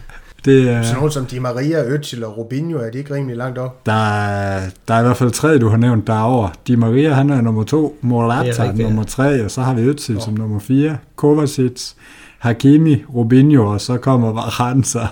[0.46, 0.84] Det er...
[0.84, 3.86] Så nogen som Di Maria, Özil og Rubinho, er de ikke rimelig langt op?
[3.86, 6.50] Der er, der er i hvert fald tre, du har nævnt derovre.
[6.68, 7.98] Di Maria, han er nummer to.
[8.02, 10.22] Morata er nummer tre, og så har vi Özil oh.
[10.22, 10.98] som nummer fire.
[11.16, 11.94] Kovacic,
[12.40, 15.08] Hakimi, Rubinho, og så kommer Varane, så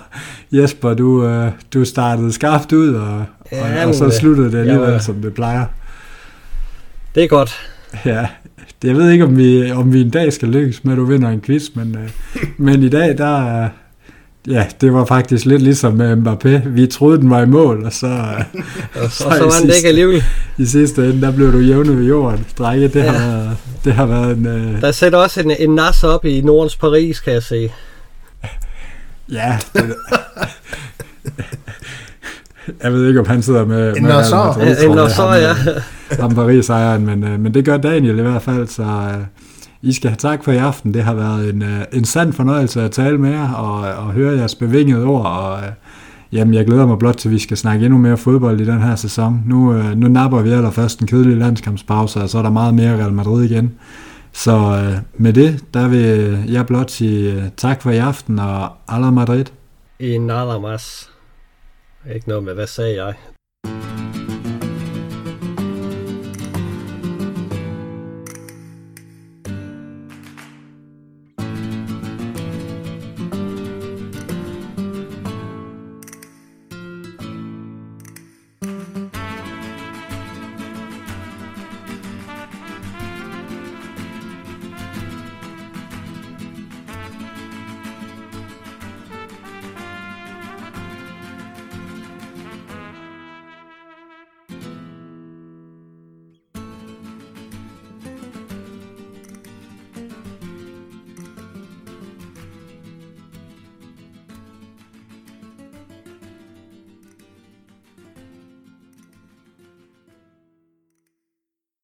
[0.52, 4.92] Jesper, du, øh, du startede skarpt ud, og, ja, og, og så sluttede det alligevel,
[4.92, 5.64] ja, som det plejer.
[7.14, 7.50] Det er godt.
[8.04, 8.26] Ja,
[8.84, 11.28] jeg ved ikke, om vi, om vi en dag skal lykkes med, at du vinder
[11.28, 12.10] en quiz, men, øh,
[12.66, 13.68] men i dag, der,
[14.48, 16.68] Ja, det var faktisk lidt ligesom med Mbappé.
[16.68, 18.06] Vi troede, den var i mål, og så...
[19.02, 20.22] og så, så var den ikke alligevel.
[20.58, 22.46] I sidste ende, der blev du jævne ved jorden.
[22.58, 23.10] Drenge, det, ja.
[23.10, 24.46] har, det har været en...
[24.46, 24.80] Uh...
[24.80, 27.72] Der sætter også en, en nas op i Nordens Paris, kan jeg se.
[29.32, 29.94] Ja, det,
[32.82, 33.96] jeg ved ikke, om han sidder med...
[33.96, 34.52] En Nassau.
[34.60, 35.54] En Nassau, ja.
[36.20, 38.82] Ham Paris-ejeren, men, uh, men det gør Daniel i hvert fald, så...
[38.82, 39.22] Uh,
[39.82, 40.94] i skal have tak for i aften.
[40.94, 44.36] Det har været en, uh, en sand fornøjelse at tale med jer og, og høre
[44.36, 45.26] jeres bevingede ord.
[45.26, 45.64] Og, uh,
[46.32, 48.82] jamen, jeg glæder mig blot til, at vi skal snakke endnu mere fodbold i den
[48.82, 49.42] her sæson.
[49.46, 52.98] Nu, øh, nu napper vi allerførst en kedelig landskampspause, og så er der meget mere
[52.98, 53.78] Real Madrid igen.
[54.32, 58.72] Så øh, med det, der vil jeg blot sige øh, tak for i aften og
[58.88, 59.44] alla Madrid.
[60.00, 61.10] I nada más.
[62.14, 63.14] Ikke noget med, hvad sagde jeg?